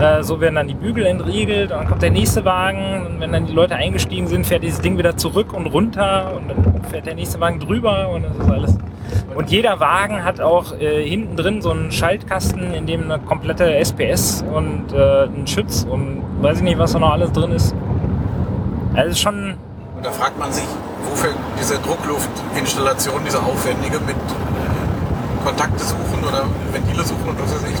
[0.00, 3.46] Äh, so werden dann die Bügel entriegelt, dann kommt der nächste Wagen und wenn dann
[3.46, 7.14] die Leute eingestiegen sind, fährt dieses Ding wieder zurück und runter und dann fährt der
[7.14, 8.78] nächste Wagen drüber und das ist alles.
[9.34, 13.74] Und jeder Wagen hat auch äh, hinten drin so einen Schaltkasten, in dem eine komplette
[13.74, 17.74] SPS und äh, ein Schütz und weiß ich nicht, was da noch alles drin ist.
[18.94, 19.54] Also ist schon,
[19.96, 20.64] Und da fragt man sich,
[21.10, 21.30] wofür
[21.60, 24.16] diese Druckluftinstallation, diese aufwendige mit
[25.44, 27.78] Kontakte suchen oder Ventile suchen und was weiß ich,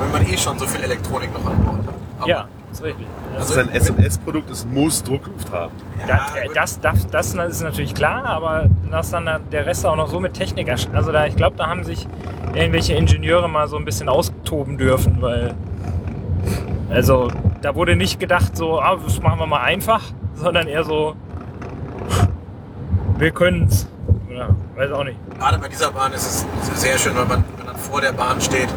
[0.00, 1.94] wenn man eh schon so viel Elektronik noch an Bord hat.
[2.20, 3.06] Aber- ja, ist richtig.
[3.34, 5.72] Das ist ein SMS-Produkt, es muss Druckluft haben.
[6.06, 10.20] Da, das, das, das ist natürlich klar, aber dass dann der Rest auch noch so
[10.20, 12.06] mit Technik, also da, ich glaube, da haben sich
[12.54, 15.54] irgendwelche Ingenieure mal so ein bisschen austoben dürfen, weil,
[16.90, 17.30] also
[17.62, 20.02] da wurde nicht gedacht so, ah, das machen wir mal einfach,
[20.34, 21.14] sondern eher so,
[23.18, 23.88] wir können's.
[24.30, 25.18] Oder, weiß auch nicht.
[25.38, 28.40] Gerade bei dieser Bahn ist es sehr schön, weil man, wenn man vor der Bahn
[28.40, 28.68] steht,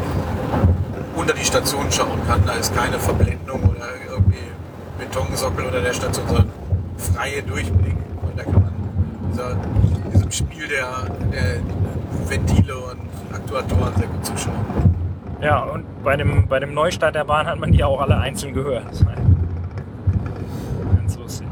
[1.16, 2.42] unter die Station schauen kann.
[2.46, 4.38] Da ist keine Verblendung oder irgendwie
[5.00, 6.50] Betonsockel unter der Station, sondern
[6.98, 7.96] freie Durchblick.
[8.22, 8.74] Und da kann man
[9.32, 9.56] dieser,
[10.14, 10.88] diesem Spiel der,
[11.32, 11.60] der
[12.28, 14.56] Ventile und Aktuatoren sehr gut zuschauen.
[15.42, 18.54] Ja, und bei dem, bei dem Neustart der Bahn hat man die auch alle einzeln
[18.54, 19.04] gehört.
[20.96, 21.48] Ganz lustig.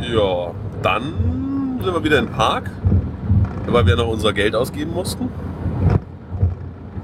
[0.00, 0.50] Ja,
[0.82, 2.70] dann sind wir wieder im Park,
[3.66, 5.28] weil wir noch unser Geld ausgeben mussten.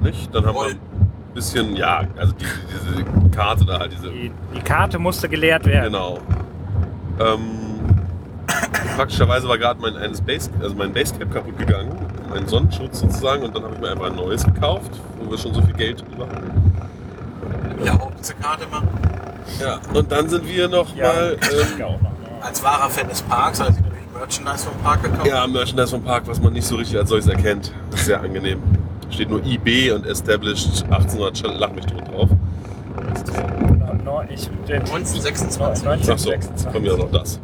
[0.00, 0.34] Nicht?
[0.34, 0.89] Dann haben wir
[1.34, 5.92] bisschen, ja, also die, diese Karte da halt, diese Die, die Karte musste geleert werden.
[5.92, 6.18] Genau.
[7.18, 7.40] Ähm,
[8.96, 11.94] praktischerweise war gerade mein, eines Base, also mein Basecap kaputt gegangen,
[12.28, 15.54] mein Sonnenschutz sozusagen, und dann habe ich mir einfach ein neues gekauft, wo wir schon
[15.54, 16.50] so viel Geld drüber hatten.
[17.84, 18.88] Ja, auch diese Karte machen.
[19.60, 21.36] Ja, und dann sind wir noch Ja, mal.
[21.78, 22.10] Ähm, auch noch.
[22.10, 22.46] Ja.
[22.46, 25.26] Als wahrer Fan des Parks, also natürlich Merchandise vom Park gekauft.
[25.26, 27.72] ja, Merchandise vom Park, was man nicht so richtig als solches erkennt.
[27.90, 28.62] Das ist sehr angenehm.
[29.10, 32.28] Steht nur IB und Established 1800, Sch- lach mich tot drauf.
[34.04, 35.86] No, ich, den, 1926.
[35.86, 36.66] 1926.
[36.68, 37.40] Ach so, mir aus auch das.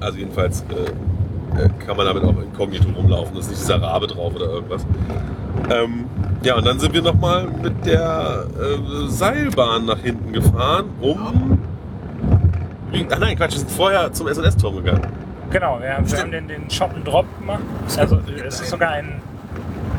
[0.00, 3.34] Also jedenfalls äh, äh, kann man damit auch inkognito rumlaufen.
[3.34, 4.84] Da ist nicht dieser Rabe drauf oder irgendwas.
[5.70, 6.04] Ähm,
[6.42, 11.58] ja, und dann sind wir nochmal mit der äh, Seilbahn nach hinten gefahren, um...
[13.10, 15.02] Ach nein, Quatsch, wir sind vorher zum S&S-Turm gegangen.
[15.50, 17.62] Genau, wir haben, wir haben den, den Shot and Drop gemacht.
[17.96, 19.20] Also es ist sogar ein,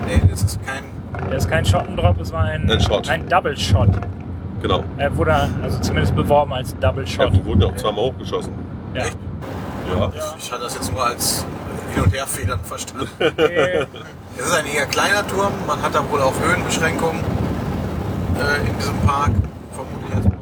[0.07, 0.83] Nee, das ist kein.
[1.31, 3.09] es ist kein Shot and Drop, es war ein, Ein Shot.
[3.09, 3.89] ein Double Shot.
[4.61, 4.83] Genau.
[4.97, 7.33] Er wurde also zumindest beworben als Double Ja, Shot.
[7.33, 8.53] die wurden ja auch zweimal hochgeschossen.
[8.93, 9.03] Ja.
[9.03, 10.11] Ja.
[10.37, 11.45] Ich hatte das jetzt nur als
[11.93, 13.07] Hin- und Herfedern verstanden.
[13.37, 13.85] Äh,
[14.37, 18.97] Es ist ein eher kleiner Turm, man hat da wohl auch Höhenbeschränkungen äh, in diesem
[18.99, 19.31] Park,
[19.71, 20.35] vermute ich jetzt mal.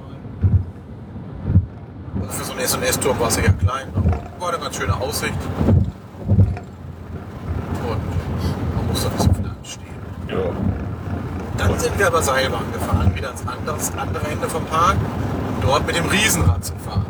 [2.22, 5.34] Also für so einen S&S-Turm war es eher klein, aber war eine ganz schöne Aussicht.
[6.28, 6.48] Und
[8.76, 9.33] man muss da viel anstehen.
[10.34, 11.58] Ja.
[11.58, 15.62] Dann sind wir aber Seilbahn gefahren, wieder ans andere, das andere Ende vom Park, um
[15.62, 17.06] dort mit dem Riesenrad zu fahren,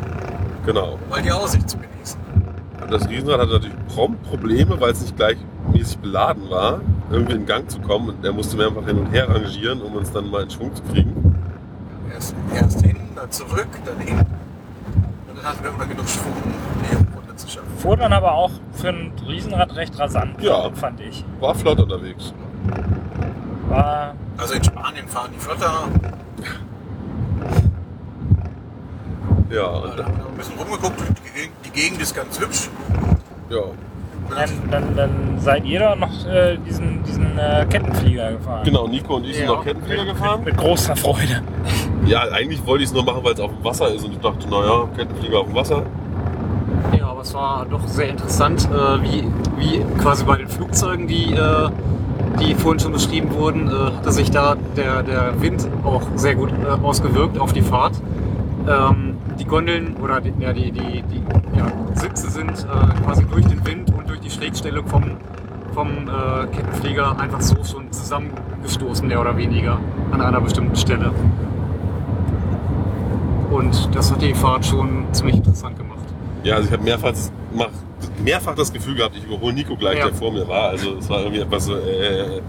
[0.66, 0.98] Genau.
[1.10, 2.20] mal die Aussicht zu genießen.
[2.82, 7.46] Und das Riesenrad hatte natürlich prompt Probleme, weil es nicht gleichmäßig beladen war, irgendwie in
[7.46, 8.10] Gang zu kommen.
[8.10, 10.74] Und er musste mir einfach hin und her rangieren, um uns dann mal in Schwung
[10.74, 11.34] zu kriegen.
[12.12, 14.18] Erst, erst hin, dann zurück, dann hin.
[14.18, 16.52] Und dann hatten wir immer genug Schwung, um
[16.90, 17.68] die Runde zu schaffen.
[17.78, 20.70] fuhr dann aber auch für ein Riesenrad recht rasant, Ja.
[20.74, 21.24] fand ich.
[21.40, 22.34] War flott unterwegs.
[23.68, 25.88] War, Also in Spanien fahren die flotter,
[29.50, 32.68] Ja, da und haben wir ein bisschen rumgeguckt, die Gegend, die Gegend ist ganz hübsch.
[33.50, 33.60] ja.
[34.30, 38.64] dann, dann, dann seid ihr doch noch äh, diesen, diesen äh, Kettenflieger gefahren.
[38.64, 39.52] Genau, Nico und ich sind Ja.
[39.52, 40.42] noch Kettenflieger gefahren.
[40.44, 41.42] Mit großer Freude.
[42.06, 44.04] Ja, eigentlich wollte ich es nur machen, weil es auf dem Wasser ist.
[44.04, 45.82] Und ich dachte, naja, Kettenflieger auf dem Wasser.
[46.98, 51.32] Ja, aber es war doch sehr interessant, äh, wie, wie quasi bei den Flugzeugen die,
[51.34, 51.68] äh,
[52.40, 56.50] die vorhin schon beschrieben wurden, äh, hatte sich da der, der Wind auch sehr gut
[56.50, 58.00] äh, ausgewirkt auf die Fahrt.
[58.68, 61.22] Ähm, die Gondeln oder die, ja, die, die, die
[61.56, 65.02] ja, Sitze sind äh, quasi durch den Wind und durch die Schrägstellung vom,
[65.74, 69.78] vom äh, Kettenflieger einfach so schon zusammengestoßen, mehr oder weniger,
[70.12, 71.10] an einer bestimmten Stelle.
[73.50, 75.98] Und das hat die Fahrt schon ziemlich interessant gemacht.
[76.42, 77.12] Ja, also ich habe mehrfach,
[78.24, 80.06] mehrfach das Gefühl gehabt, ich überhole Nico gleich, Ja.
[80.06, 80.70] der vor mir war.
[80.70, 82.40] Also es war irgendwie etwas so, äh,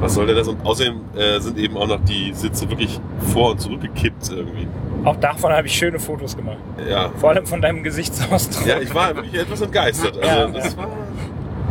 [0.00, 0.48] was soll der das?
[0.48, 3.00] Und außerdem äh, sind eben auch noch die Sitze wirklich
[3.32, 4.66] vor und zurückgekippt irgendwie.
[5.04, 6.56] Auch davon habe ich schöne Fotos gemacht.
[6.88, 7.10] Ja.
[7.18, 8.66] Vor allem von deinem Gesichtsausdruck.
[8.66, 10.16] Ja, ich war wirklich etwas entgeistert.
[10.16, 10.46] Also Ja.
[10.48, 10.88] das war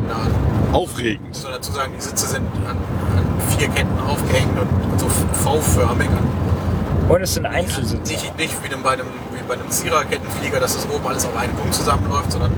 [0.08, 1.28] Ja, aufregend.
[1.30, 2.78] muss man dazu sagen, die Sitze sind an,
[3.18, 3.26] an
[3.58, 6.10] vier Ketten aufgehängt und so V-förmig.
[7.10, 8.12] Und es sind Einzelsitze.
[8.14, 11.36] Nicht, nicht wie dem- bei einem, wie bei einem Sierra-Kettenflieger, dass das oben alles auf
[11.38, 12.52] einen Punkt zusammenläuft, sondern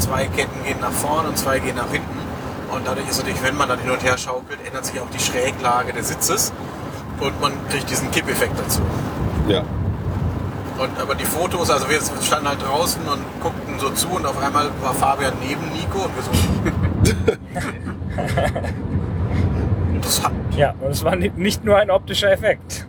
[0.00, 2.18] zwei Ketten gehen nach vorne und zwei gehen nach hinten.
[2.72, 5.18] Und dadurch ist natürlich, wenn man dann hin und her schaukelt, ändert sich auch die
[5.18, 6.52] Schräglage des Sitzes
[7.20, 8.80] und man kriegt diesen Kippeffekt dazu.
[9.48, 9.62] Ja.
[10.78, 14.42] Und aber die Fotos, also wir standen halt draußen und guckten so zu und auf
[14.42, 16.30] einmal war Fabian neben Nico und wir so.
[19.94, 20.34] Interessant.
[20.56, 22.86] Ja, und es war ni- nicht nur ein optischer Effekt.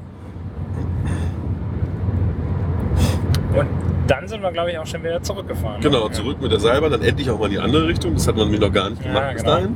[3.54, 3.68] Und
[4.12, 5.82] dann sind wir, glaube ich, auch schon wieder zurückgefahren.
[5.82, 6.12] Genau, Ja.
[6.12, 8.14] zurück mit der Seilbahn, dann endlich auch mal in die andere Richtung.
[8.14, 9.56] Das hat man mir noch gar nicht Ja, gemacht bis genau.
[9.56, 9.76] dahin.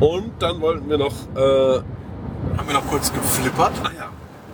[0.00, 1.78] Und dann wollten wir noch, äh,
[2.56, 3.72] Haben wir noch kurz geflippert.
[3.82, 4.08] ah ja,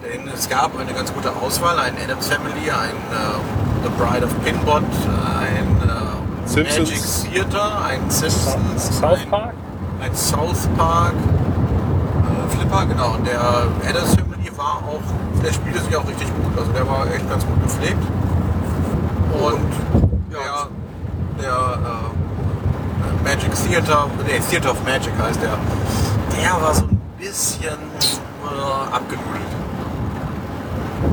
[0.08, 4.44] Denn es gab eine ganz gute Auswahl, ein Adams Family, ein äh, The Bride of
[4.44, 7.24] Pinbot, ein äh, Simpsons.
[7.24, 9.54] Magic Theater, ein Simpsons, South ein, Park?
[10.00, 13.14] ein South Park äh, Flipper, genau.
[13.14, 15.02] Und der Adams Family war auch,
[15.44, 17.98] der spielte sich auch richtig gut, also der war echt ganz gut gepflegt.
[19.32, 19.60] Und
[20.30, 20.68] der,
[21.40, 25.56] der äh, Magic Theater, nee, Theater of Magic heißt der,
[26.40, 27.78] der war so ein bisschen
[28.44, 29.42] äh, abgenudelt.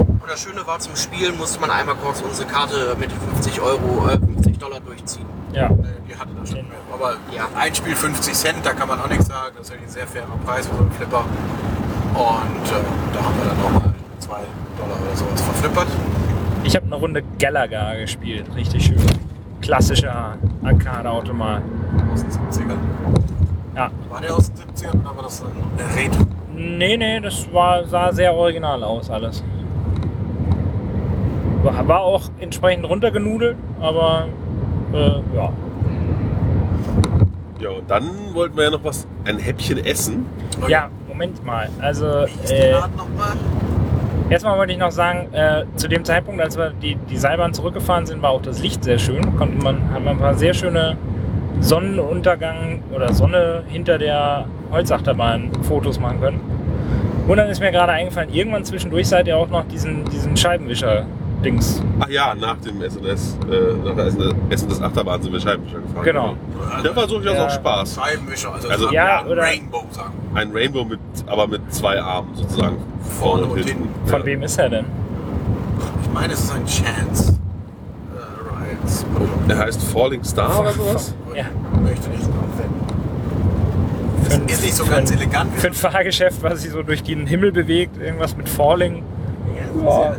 [0.09, 4.07] Und das Schöne war, zum Spielen musste man einmal kurz unsere Karte mit 50 Euro,
[4.09, 5.25] äh, 50 Dollar durchziehen.
[5.53, 5.69] Ja.
[5.69, 6.77] Nee, Die hatte das schon mehr.
[6.93, 7.47] Aber Ja.
[7.55, 9.55] ein Spiel 50 Cent, da kann man auch nichts sagen.
[9.57, 11.23] Das ist ja ein sehr fairer Preis für so einen Flipper.
[12.13, 14.29] Und äh, da haben wir dann nochmal 2
[14.77, 15.87] Dollar oder sowas verflippert.
[16.63, 18.45] Ich habe eine Runde Gallagher gespielt.
[18.55, 18.97] Richtig schön.
[19.61, 21.61] Klassischer Arcade-Automat.
[22.13, 22.77] Aus den 70ern.
[23.75, 23.91] Ja.
[24.09, 26.25] War der aus den 70ern oder war das ein Retro?
[26.53, 29.43] Nee, nee, das war, sah sehr original aus alles.
[31.63, 34.27] War, war auch entsprechend runtergenudelt, aber
[34.93, 35.53] äh, ja.
[37.59, 38.03] ja, und dann
[38.33, 40.25] wollten wir ja noch was, ein Häppchen essen.
[40.67, 41.69] Ja, Moment mal.
[41.79, 43.37] Also, Wie ist der äh, nochmal?
[44.29, 48.05] Erstmal wollte ich noch sagen, äh, zu dem Zeitpunkt, als wir die, die Seilbahn zurückgefahren
[48.05, 49.35] sind, war auch das Licht sehr schön.
[49.37, 50.97] Konnte man, haben wir ein paar sehr schöne
[51.61, 56.39] Sonnenuntergang oder Sonne hinter der Holzachterbahn Fotos machen können.
[57.27, 61.83] Und dann ist mir gerade eingefallen, irgendwann zwischendurch seid ihr auch noch diesen, diesen Scheibenwischer-Dings.
[61.99, 64.07] Ach ja, nach dem SNS, äh, nach der
[64.57, 66.03] SNS Achterbahn sind wir Scheibenwischer gefahren.
[66.03, 66.35] Genau.
[66.83, 67.45] Der war durchaus Ja.
[67.45, 67.95] auch Spaß.
[68.01, 70.13] Scheibenwischer, also, Also- das Ja, ein oder- Rainbow sagen.
[70.33, 70.98] Ein Rainbow mit,
[71.29, 72.77] aber mit zwei Armen sozusagen.
[73.19, 73.89] Vorne und hinten.
[74.05, 74.25] Von Ja.
[74.25, 74.85] wem ist er denn?
[76.03, 77.33] Ich meine, es ist ein Chance.
[78.15, 79.47] Äh.
[79.47, 81.13] Der heißt Falling Star oder sowas?
[81.35, 81.45] Ja.
[81.81, 82.35] Möchte nicht drauf
[84.47, 85.53] Ist nicht so für ganz ein- elegant.
[85.55, 89.03] Für ein Fahrgeschäft, was sich so durch den Himmel bewegt, irgendwas mit Falling.
[89.83, 90.13] Ja.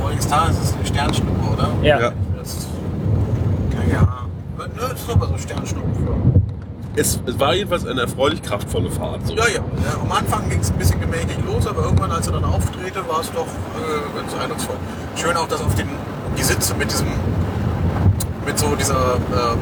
[0.00, 1.68] Falling Star ist es eine Sternschnuppe, oder?
[1.82, 2.00] Ja.
[2.00, 2.12] Ja.
[2.36, 2.66] Das,
[3.88, 4.02] ja, ja.
[4.58, 6.31] Ne, das ist aber so Sternschnuppen für.
[6.94, 9.26] Es, es war jedenfalls eine erfreulich kraftvolle Fahrt.
[9.26, 9.34] So.
[9.34, 9.54] Ja, ja.
[9.54, 13.08] ja am Anfang ging es ein bisschen gemächlich los, aber irgendwann, als er dann auftrete,
[13.08, 14.76] war es doch äh, ganz eindrucksvoll.
[15.16, 15.88] Schön auch, dass auf den,
[16.36, 17.08] die Sitze mit diesem,
[18.44, 19.58] mit so dieser ähm,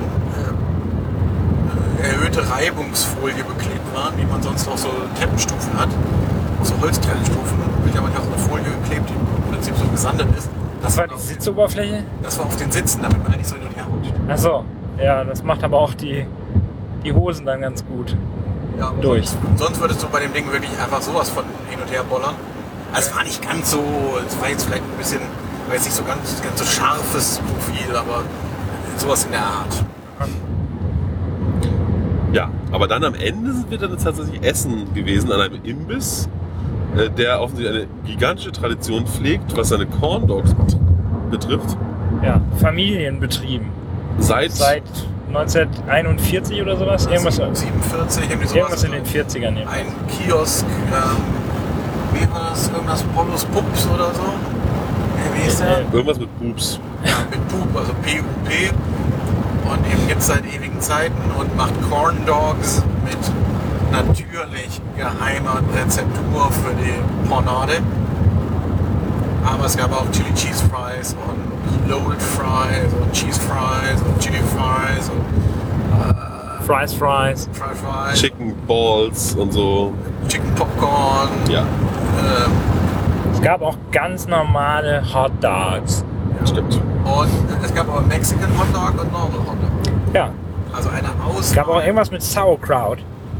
[2.03, 5.89] äh, erhöhte Reibungsfolie beklebt waren, wie man sonst auch so Treppenstufen hat.
[6.63, 10.51] So Holztreppenstufen, wird ja manchmal so eine Folie geklebt, die im Prinzip so gesandet ist.
[10.83, 12.03] Das war die auf, Sitzoberfläche?
[12.23, 14.13] das war auf den Sitzen, damit man nicht so hin und her rutscht.
[14.29, 14.65] Achso,
[14.99, 16.27] ja, das macht aber auch die,
[17.05, 18.17] die Hosen dann ganz gut.
[18.79, 19.29] Ja, aber Durch.
[19.29, 22.35] Sonst, sonst würdest du bei dem Ding wirklich einfach sowas von hin und her bollern.
[22.93, 23.79] Also es war nicht ganz so,
[24.27, 25.21] es war jetzt vielleicht ein bisschen,
[25.67, 28.23] war jetzt nicht so ganz, ganz so scharfes Profil, aber
[28.97, 29.85] sowas in der Art.
[32.33, 36.29] Ja, aber dann am Ende sind wir dann tatsächlich essen gewesen an einem Imbiss,
[36.97, 40.77] äh, der offensichtlich eine gigantische Tradition pflegt, was seine Corn Dogs bet-
[41.31, 41.77] betrifft.
[42.23, 43.69] Ja, Familienbetrieben.
[44.19, 44.83] Seit, Seit
[45.37, 47.07] 1941 oder sowas?
[47.07, 48.57] Irgendwas, 47, irgendwie sowas.
[48.57, 49.59] irgendwas in den 40ern.
[49.61, 49.69] Ja.
[49.69, 51.41] Ein Kiosk, ähm,
[52.13, 54.23] wie war das, irgendwas Polos Pups oder so?
[54.23, 55.79] Äh, Wie ist der?
[55.79, 56.81] Äh, irgendwas mit Boobs.
[57.05, 58.71] Ja, mit Pup, also P-U-P.
[59.71, 63.19] Und eben gibt es seit ewigen Zeiten und macht Corn Dogs mit
[63.93, 67.75] natürlich geheime Rezeptur für die Pornade.
[69.45, 71.50] Aber es gab auch Chili Cheese Fries und
[71.91, 77.49] Loaded Fries und Cheese Fries und Chili Fries und Fries, Fries.
[77.53, 79.93] Fry Fries, Chicken Balls und so.
[80.29, 81.29] Chicken Popcorn.
[81.49, 82.53] Ja, Ähm,
[83.33, 86.05] Es gab auch ganz normale Hot Dogs.
[86.45, 86.81] stimmt.
[87.05, 87.29] und
[87.65, 89.93] es gab auch Mexican Hot Dog und Normal Hot Dog.
[90.15, 90.31] Ja,
[90.73, 91.47] Also eine Aus.
[91.49, 92.99] es gab auch irgendwas mit Sauerkraut.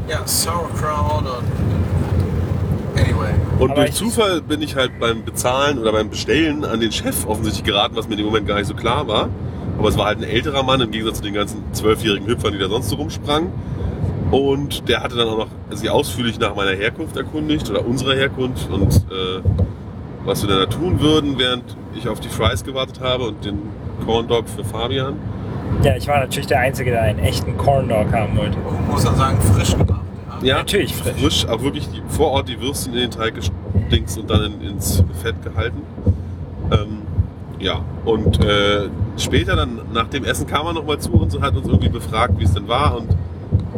[0.09, 1.80] Ja, Sauerkraut und.
[3.61, 7.27] Und Aber durch Zufall bin ich halt beim Bezahlen oder beim Bestellen an den Chef
[7.27, 9.29] offensichtlich geraten, was mir in dem Moment gar nicht so klar war.
[9.77, 12.59] Aber es war halt ein älterer Mann im Gegensatz zu den ganzen zwölfjährigen Hüpfern, die
[12.59, 13.51] da sonst so rumsprangen.
[14.31, 18.67] Und der hatte dann auch noch sich ausführlich nach meiner Herkunft erkundigt oder unserer Herkunft
[18.71, 19.41] und äh,
[20.25, 21.63] was wir dann da tun würden, während
[21.95, 23.59] ich auf die Fries gewartet habe und den
[24.05, 25.19] Corn Dog für Fabian.
[25.83, 28.57] Ja, ich war natürlich der Einzige, der einen echten Corn Dog haben wollte.
[28.57, 30.00] Man muss dann sagen, frisch gemacht.
[30.41, 30.57] Ja.
[30.57, 31.13] Natürlich frisch.
[31.21, 34.61] frisch, auch wirklich die, vor Ort die Würstchen in den Teig gestinkt und dann in,
[34.61, 35.81] ins Fett gehalten.
[36.71, 37.01] Ähm,
[37.59, 41.55] ja, und äh, später dann nach dem Essen kam er nochmal zu uns und hat
[41.55, 42.97] uns irgendwie befragt, wie es denn war.
[42.97, 43.15] Und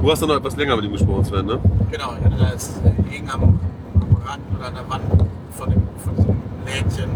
[0.02, 1.60] du hast dann noch etwas länger mit ihm gesprochen, Sven, ne?
[1.92, 3.60] Genau, ich hatte da jetzt äh, hing am,
[3.96, 5.04] am Rand oder an der Wand
[5.52, 7.10] von, dem, von diesem Lädchen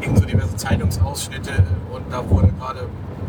[0.00, 1.52] hingen so diverse Zeitungsausschnitte
[1.92, 2.80] und da wurde gerade,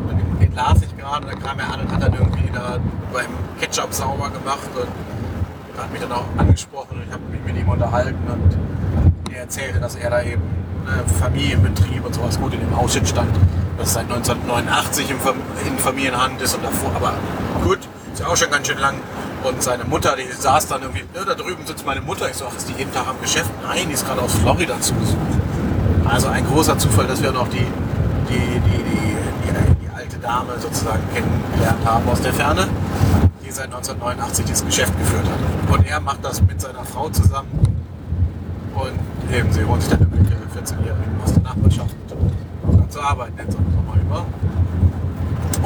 [0.09, 2.77] den, las ich gerade, da kam er an und hat dann irgendwie da
[3.11, 3.27] beim
[3.59, 7.69] Ketchup sauber gemacht und hat mich dann auch angesprochen und ich habe mich mit ihm
[7.69, 10.41] unterhalten und er erzählte, dass er da eben
[10.85, 13.35] ne, Familienbetrieb und sowas gut in dem Haus stand,
[13.77, 15.35] das seit 1989 im Fam
[15.67, 17.13] in Familienhand ist und davor, aber
[17.63, 17.79] gut,
[18.13, 18.95] ist ja auch schon ganz schön lang.
[19.43, 22.29] Und seine Mutter, die saß dann irgendwie, ne, da drüben sitzt meine Mutter.
[22.29, 23.49] Ich so, ach, ist die jeden Tag am Geschäft?
[23.61, 25.17] Nein, die ist gerade aus Florida zu Besuch.
[26.05, 27.67] Also ein großer Zufall, dass wir noch die,
[28.29, 29.72] die, die, die, die,
[30.13, 32.67] die alte Dame sozusagen kennengelernt haben aus der Ferne,
[33.45, 35.73] die seit 1989 dieses Geschäft geführt hat.
[35.73, 37.49] Und er macht das mit seiner Frau zusammen.
[38.75, 41.95] Und eben, sie holen sich dann eine 14-Jährigen aus der Nachbarschaft
[42.65, 44.25] und dann zur Arbeit jetzt auch nochmal über.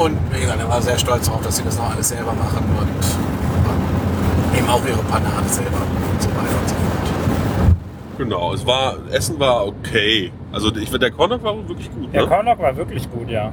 [0.04, 2.64] Und wie gesagt, er war sehr stolz darauf, dass sie das noch alles selber machen
[2.80, 7.78] und eben auch ihre Panade selber und so weiter und so fort.
[8.18, 10.32] Genau, es war, Essen war okay.
[10.52, 12.28] Also ich finde, der Corn Dog war wirklich gut, Der ne?
[12.28, 13.52] Corn Dog war wirklich gut, ja.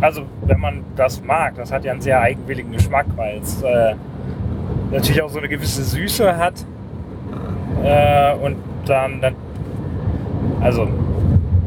[0.00, 3.94] Also, wenn man das mag, das hat ja einen sehr eigenwilligen Geschmack, weil es äh,
[4.90, 6.54] natürlich auch so eine gewisse Süße hat.
[7.82, 9.34] Äh, und dann, dann,
[10.60, 10.88] also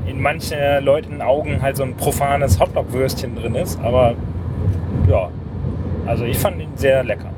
[0.05, 4.15] in manchen Leuten Augen halt so ein profanes Hotdog-Würstchen drin ist, aber
[5.07, 5.29] ja,
[6.05, 7.29] also ich fand ihn sehr lecker.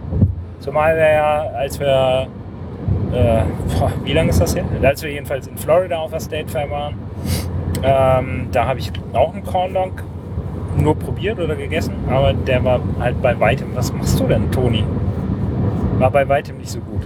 [0.60, 2.28] Zumal wir ja, als wir,
[3.14, 3.42] äh,
[3.78, 4.64] boah, wie lange ist das her?
[4.82, 6.96] Als wir jedenfalls in Florida auf der State Fair waren,
[7.84, 10.04] ähm, da habe ich auch einen Corn Dog
[10.78, 13.68] nur probiert oder gegessen, aber der war halt bei weitem.
[13.76, 14.84] Was machst du denn, Toni?
[16.00, 17.02] War bei weitem nicht so gut.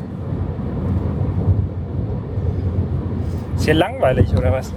[3.57, 4.73] Ist hier langweilig oder was?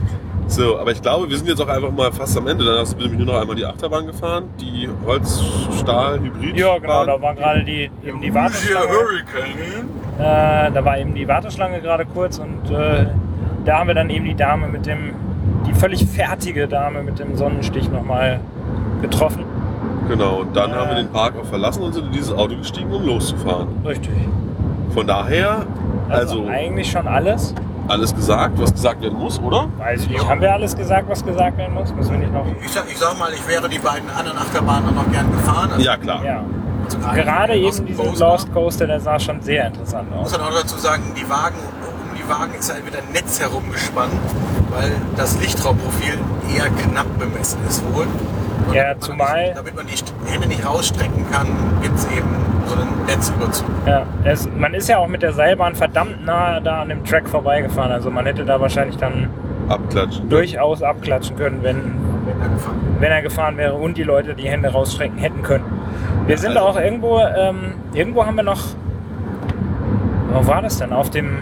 [0.48, 2.64] So, aber ich glaube, wir sind jetzt auch einfach mal fast am Ende.
[2.64, 6.56] Dann hast du nämlich nur noch einmal die Achterbahn gefahren, die Holz-Stahl-Hybrid.
[6.56, 8.86] Ja, genau, da war gerade die, eben die Warteschlange.
[10.18, 13.06] Äh, da war eben die Warteschlange gerade kurz und äh,
[13.66, 15.12] da haben wir dann eben die Dame mit dem,
[15.66, 18.40] die völlig fertige Dame mit dem Sonnenstich nochmal
[19.02, 19.44] getroffen.
[20.08, 20.74] Genau, und dann Äh.
[20.74, 23.68] haben wir den Park auch verlassen und sind in dieses Auto gestiegen, um loszufahren.
[23.84, 24.10] Richtig.
[24.94, 25.66] Von daher,
[26.08, 27.54] Also, also eigentlich schon alles.
[27.88, 29.66] alles gesagt, was gesagt werden muss, oder?
[29.76, 30.26] Weiß ich nicht.
[30.28, 31.94] Haben wir alles gesagt, was gesagt werden muss?
[31.94, 32.46] Müssen wir nicht noch?
[32.64, 35.70] Ich sag, ich sag mal, ich wäre die beiden anderen Achterbahnen noch gern gefahren.
[35.72, 36.24] Also, Ja, klar.
[36.24, 36.42] Ja.
[36.84, 38.26] also Gerade Lost eben dieser Coaster.
[38.28, 40.32] Lost Coaster, der sah schon sehr interessant Ich muss aus.
[40.32, 44.12] dann auch dazu sagen, die Wagen, um die Wagen ist halt wieder ein Netz herumgespannt,
[44.70, 46.14] weil das Lichtraumprofil
[46.56, 48.06] eher knapp bemessen ist wohl.
[48.66, 51.46] Und Ja, damit man zumal- Nicht, damit man die Hände nicht rausstrecken kann,
[51.82, 52.28] gibt es eben
[52.66, 53.66] so einen Netzüberzug.
[53.86, 57.28] Ja, es, man ist ja auch mit der Seilbahn verdammt nah da an dem Track
[57.28, 57.92] vorbeigefahren.
[57.92, 59.28] Also man hätte da wahrscheinlich dann
[59.68, 60.28] Abklatschen.
[60.28, 61.76] durchaus abklatschen können, wenn,
[62.26, 65.64] wenn er gefahren wenn er gefahren wäre und die Leute die Hände rausstrecken hätten können.
[66.26, 68.60] Wir sind Also- auch irgendwo, ähm, irgendwo haben wir noch,
[70.32, 70.92] wo war das denn?
[70.92, 71.38] Auf dem,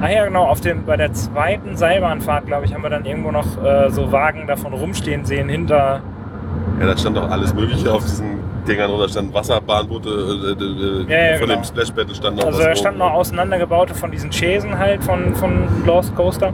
[0.00, 3.30] ah ja genau, auf dem, bei der zweiten Seilbahnfahrt, glaube ich, haben wir dann irgendwo
[3.30, 6.00] noch äh, so Wagen davon rumstehen sehen hinter,
[6.80, 8.90] Ja, da stand doch alles Mögliche auf diesen Dingern.
[8.90, 10.08] Oder stand Wasserbahnboote.
[10.08, 11.60] Äh, äh, Ja, ja, von genau.
[11.60, 15.34] dem Splash Battle stand noch also da standen noch auseinandergebaute von diesen Chasen halt von,
[15.34, 16.52] von Lost Coaster.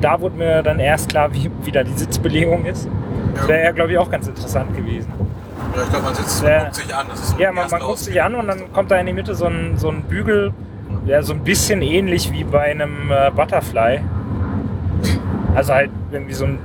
[0.00, 2.88] Da wurde mir dann erst klar, wie, wie da die Sitzbelegung ist.
[3.36, 5.12] Das wäre ja, glaube ich, auch ganz interessant gewesen.
[5.76, 6.60] Ja, ich glaube, man sitzt, Ja.
[6.64, 7.06] guckt sich an.
[7.10, 9.12] Das ist so Ja, man, man guckt sich an und dann kommt da in die
[9.12, 10.52] Mitte so ein, so ein Bügel,
[11.06, 14.00] der so ein bisschen ähnlich wie bei einem äh, Butterfly.
[15.54, 16.58] Also halt irgendwie so ein,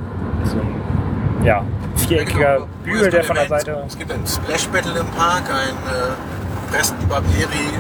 [0.44, 1.64] so ein ja,
[1.96, 2.68] viereckiger Genau.
[2.84, 3.84] Bügel, der von der Es gibt Seite.
[3.88, 7.80] Es gibt ein Splash Battle im Park, ein äh, Preston Barbieri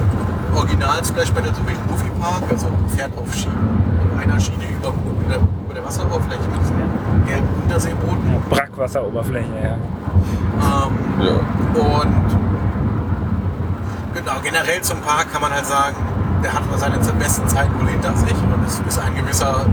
[0.55, 3.79] Original Splash Battle, so wie ein Movie Park, also fährt auf Schienen,
[4.15, 6.77] auf einer Schiene über, über, der, über der Wasseroberfläche mit diesem
[7.27, 8.33] gelben Unterseeboden.
[8.33, 9.73] Ja, Brackwasseroberfläche, ja.
[9.75, 11.81] Ähm, Ja.
[11.81, 12.25] Und
[14.13, 15.95] genau, generell zum Park kann man halt sagen,
[16.45, 19.65] der hat mal seine besten Zeiten wohl hinter sich und es ist ein gewisser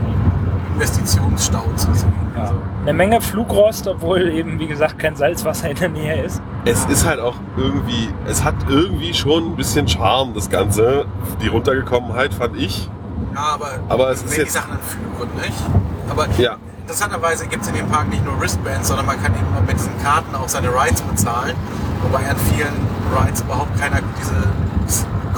[0.74, 2.12] Investitionsstau zu sehen.
[2.34, 2.42] ja.
[2.44, 6.40] Also, Eine Menge Flugrost, obwohl eben, wie gesagt, kein Salzwasser in der Nähe ist.
[6.64, 11.04] Es ist halt auch irgendwie, es hat irgendwie schon ein bisschen Charme, das Ganze.
[11.42, 12.88] Die Runtergekommenheit fand ich.
[13.34, 15.62] ja, aber, Aber es ist wenn die jetzt- Sachen dann führen, nicht?
[16.08, 16.56] Aber Ja.
[16.80, 20.02] interessanterweise gibt es in dem Park nicht nur Wristbands, sondern man kann eben mit diesen
[20.02, 21.54] Karten auch seine Rides bezahlen.
[22.02, 22.74] Wobei an vielen
[23.14, 24.34] Rides überhaupt keiner diese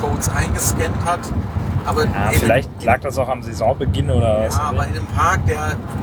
[0.00, 1.20] Codes eingescannt hat.
[1.86, 4.56] Aber Ja, vielleicht lag das auch am Saisonbeginn oder was.
[4.56, 5.58] Ja, aber in einem Park, der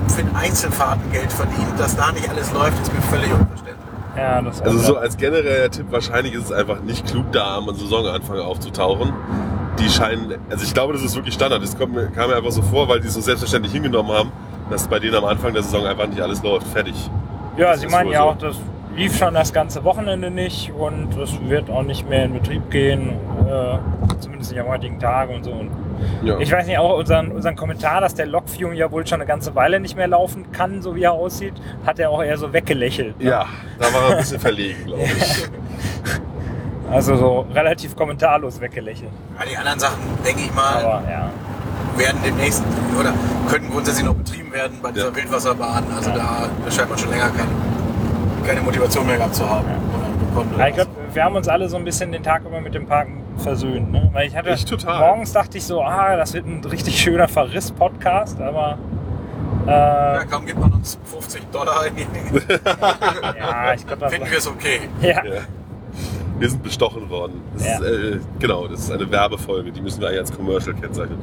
[0.09, 3.75] für Einzelfahrten Geld verdient, dass da nicht alles läuft, ist mir völlig unverständlich.
[4.15, 7.73] Ja, das Also so als genereller Tipp, wahrscheinlich ist es einfach nicht klug, da am
[7.73, 9.11] Saisonanfang aufzutauchen.
[9.79, 11.63] Die scheinen, also ich glaube, das ist wirklich Standard.
[11.63, 14.31] Das kommt, mir- kam mir einfach so vor, weil die es so selbstverständlich hingenommen haben,
[14.69, 16.67] dass bei denen am Anfang der Saison einfach nicht alles läuft.
[16.67, 16.93] Fertig.
[17.57, 18.25] Ja, Das sie meinen ja so.
[18.29, 18.57] auch, das
[18.95, 23.13] lief schon das ganze Wochenende nicht und es wird auch nicht mehr in Betrieb gehen,
[23.51, 23.77] äh,
[24.19, 25.51] zumindest nicht am heutigen Tag und so.
[25.51, 25.69] Und
[26.23, 26.37] Ja.
[26.39, 29.53] ich weiß nicht, auch unseren, unseren Kommentar, dass der Lokview ja wohl schon eine ganze
[29.55, 31.53] Weile nicht mehr laufen kann, so wie er aussieht,
[31.85, 33.19] hat er auch eher so weggelächelt.
[33.19, 33.29] ne?
[33.29, 33.45] ja,
[33.79, 35.45] da war er ein bisschen verlegen, glaube ich.
[36.91, 39.09] Also so relativ kommentarlos weggelächelt.
[39.39, 41.29] Ja, die anderen Sachen, denke ich mal, Aber ja.
[41.97, 42.61] werden demnächst
[42.99, 43.13] oder
[43.49, 45.15] können grundsätzlich noch betrieben werden bei dieser Ja.
[45.15, 45.85] Wildwasserbahn.
[45.95, 46.15] Also Ja.
[46.17, 47.47] da, da scheint man schon länger keine,
[48.45, 49.65] keine Motivation mehr gehabt zu haben.
[50.57, 52.85] Ja, ich glaube, wir haben uns alle so ein bisschen den Tag über mit dem
[52.87, 53.91] Parken versöhnt.
[53.91, 54.09] Ne?
[54.13, 54.99] Weil ich hatte Ich total.
[54.99, 58.77] morgens dachte ich so, ah, das wird ein richtig schöner Verriss-Podcast, aber
[59.67, 61.83] äh, ja, kaum gibt man uns 50 Dollar,
[63.37, 64.79] ja, ich glaube, finden wir es okay.
[65.01, 65.23] ja.
[65.25, 65.41] Ja.
[66.39, 67.39] Wir sind bestochen worden.
[67.53, 67.73] Das Ja.
[67.75, 71.19] ist, äh, genau, das ist eine Werbefolge, die müssen wir eigentlich als Commercial kennzeichnen.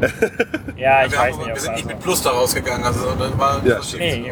[0.76, 2.84] ja, ich wir, weiß haben, nicht, wir sind nicht mit Plus da rausgegangen.
[2.84, 4.30] Also da war Ja, das nee.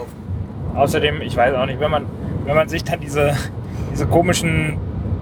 [0.75, 2.05] Außerdem, ich weiß auch nicht, wenn man,
[2.45, 3.35] wenn man sich dann diese,
[3.91, 4.77] diese komischen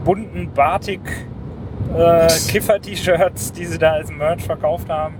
[0.05, 1.01] bunten Batik
[1.95, 5.15] äh, Kiffer-T-Shirts, die sie da als Merch verkauft haben,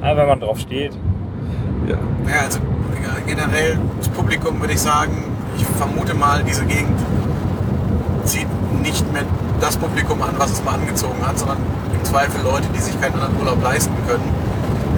[0.00, 0.92] aber wenn man drauf steht.
[1.86, 1.96] Ja.
[2.32, 2.60] Ja, also
[3.26, 5.24] generell das Publikum würde ich sagen,
[5.56, 6.98] ich vermute mal, diese Gegend
[8.24, 8.46] zieht
[8.82, 9.22] nicht mehr
[9.60, 11.58] das Publikum an, was es mal angezogen hat, sondern
[11.94, 14.24] im Zweifel Leute, die sich keinen anderen Urlaub leisten können.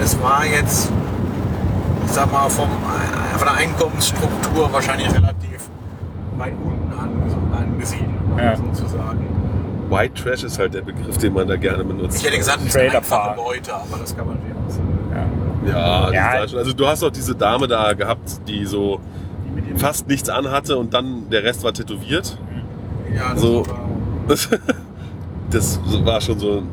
[0.02, 0.90] Es war jetzt,
[2.06, 2.68] ich sag mal, vom,
[3.36, 5.68] von der Einkommensstruktur wahrscheinlich relativ
[6.38, 8.56] weit unten ange- angesiedelt, um Ja.
[8.56, 9.26] sozusagen.
[9.94, 12.18] White Trash ist halt der Begriff, den man da gerne benutzt.
[12.18, 13.36] Ich hätte gesagt, es ist Trailer einfache.
[13.36, 14.54] Leute, aber das kann man nicht.
[15.66, 15.72] Ja.
[15.72, 16.48] Ja, das Ja.
[16.48, 16.58] schon.
[16.58, 19.00] Also du hast doch diese Dame da gehabt, die so
[19.76, 22.36] fast nichts anhatte und dann der Rest war tätowiert.
[23.14, 23.66] Ja, das So.
[23.66, 23.78] war-
[24.28, 24.48] Das,
[25.50, 26.68] das war schon so ein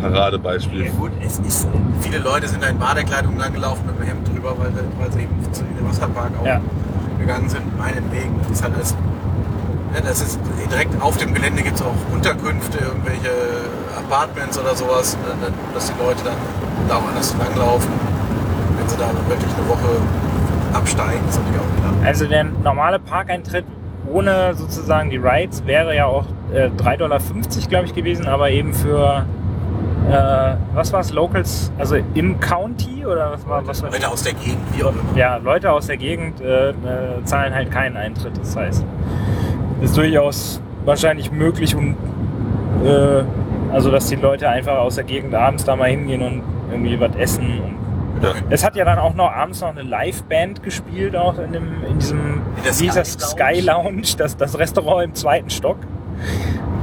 [0.00, 0.86] Paradebeispiel.
[0.86, 1.68] Ja, gut, es ist,
[2.00, 5.52] viele Leute sind da in Badekleidung langgelaufen mit dem Hemd drüber, weil, weil sie eben
[5.52, 6.60] zu in den Wasserpark auch Ja.
[7.18, 7.78] gegangen sind.
[7.78, 8.96] Meinetwegen, das ist halt alles.
[9.94, 10.40] Ja, das ist
[10.70, 13.30] direkt auf dem Gelände gibt es auch Unterkünfte, irgendwelche
[13.96, 16.34] Apartments oder sowas, ne, dass die Leute dann
[16.88, 17.92] da auch anders langlaufen.
[18.76, 20.02] Wenn sie da wirklich eine Woche
[20.72, 22.06] absteigen, ist natürlich auch klar.
[22.06, 23.64] Also der normale Parkeintritt
[24.12, 27.20] ohne sozusagen die Rides wäre ja auch äh, 3,50 Dollar,
[27.68, 29.24] glaube ich, gewesen, aber eben für,
[30.10, 34.22] äh, was war es, Locals, also im County oder was war, was war Leute aus
[34.22, 35.16] der Gegend, wie auch immer.
[35.16, 36.74] Ja, Leute aus der Gegend äh, äh,
[37.24, 38.36] zahlen halt keinen Eintritt.
[38.38, 38.84] Das heißt,
[39.84, 41.96] ist durchaus wahrscheinlich möglich und
[42.84, 43.22] äh,
[43.72, 47.14] also dass die Leute einfach aus der Gegend abends da mal hingehen und irgendwie was
[47.16, 47.60] essen.
[48.22, 48.32] Ja.
[48.50, 51.98] es hat ja dann auch noch abends noch eine Liveband gespielt, auch in, dem, in
[51.98, 55.78] diesem In dieser Sky Sky Lounge, das, das Restaurant im zweiten Stock.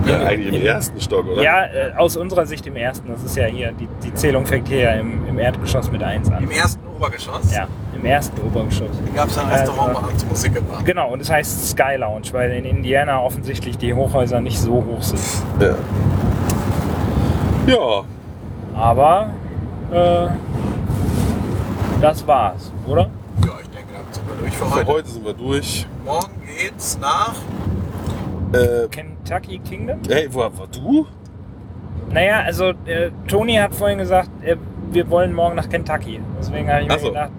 [0.06, 1.42] Ja, eigentlich im ersten Stock, oder?
[1.42, 3.08] Ja, äh, aus unserer Sicht im ersten.
[3.10, 6.32] Das ist ja hier, die, die Zählung fängt hier ja im, im Erdgeschoss mit 1
[6.32, 6.44] an.
[6.44, 7.68] Im ersten Obergeschoss Ja,
[8.02, 8.90] im ersten Obergeschoss.
[9.16, 10.86] gab es ein Ja, Restaurant, wo abends Musik gemacht.
[10.86, 15.02] Genau, und es heißt Sky Lounge, weil in Indiana offensichtlich die Hochhäuser nicht so hoch
[15.02, 15.20] sind.
[15.60, 15.76] Ja.
[17.68, 18.04] Ja,
[18.76, 19.30] Aber
[19.92, 20.28] äh,
[22.02, 23.10] das war's, oder?
[23.46, 24.88] Ja, ich denke, damit sind wir durch für für heute.
[24.88, 25.88] heute sind wir durch.
[26.04, 27.36] Morgen geht's nach.
[28.54, 30.00] Äh, Kentucky Kingdom?
[30.10, 31.06] hey, wo war du?
[32.10, 34.58] Naja, also äh, Toni hat vorhin gesagt, äh,
[34.92, 36.20] wir wollen morgen nach Kentucky.
[36.40, 37.08] Deswegen habe ich mir so.
[37.10, 37.30] gedacht,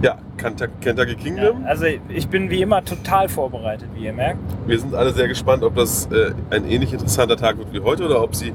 [0.00, 1.64] Ja, Kentucky, Kentucky ja, Kingdom.
[1.66, 4.38] also ich bin wie immer total vorbereitet, wie ihr merkt.
[4.66, 8.04] Wir sind alle sehr gespannt, ob das äh, ein ähnlich interessanter Tag wird wie heute
[8.04, 8.52] oder ob sie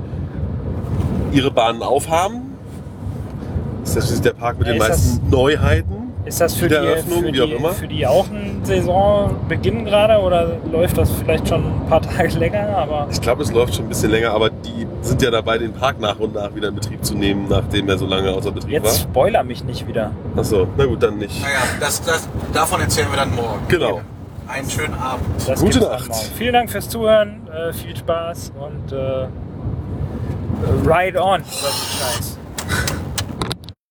[1.34, 2.54] ihre Bahnen aufhaben.
[3.82, 5.93] Das ist natürlich der Park mit Ja, den ist meisten Neuheiten.
[6.26, 7.70] Ist das für die, für, wie auch die, immer?
[7.72, 12.78] für die auch ein Saisonbeginn gerade oder läuft das vielleicht schon ein paar Tage länger?
[12.78, 15.74] Aber Ich glaube, es läuft schon ein bisschen länger, aber die sind ja dabei, den
[15.74, 18.72] Park nach und nach wieder in Betrieb zu nehmen, nachdem er so lange außer Betrieb
[18.72, 20.12] jetzt spoiler mich nicht wieder.
[20.34, 20.40] war.
[20.40, 21.42] Achso, na gut, dann nicht.
[21.42, 23.60] Naja, das, das, davon erzählen wir dann morgen.
[23.68, 24.02] Genau.
[24.48, 25.26] Einen schönen Abend.
[25.46, 26.14] Das Gute Nacht.
[26.38, 29.28] Vielen Dank fürs Zuhören, äh, viel Spaß und äh,
[30.86, 31.44] ride on.
[31.46, 32.38] Scheiß.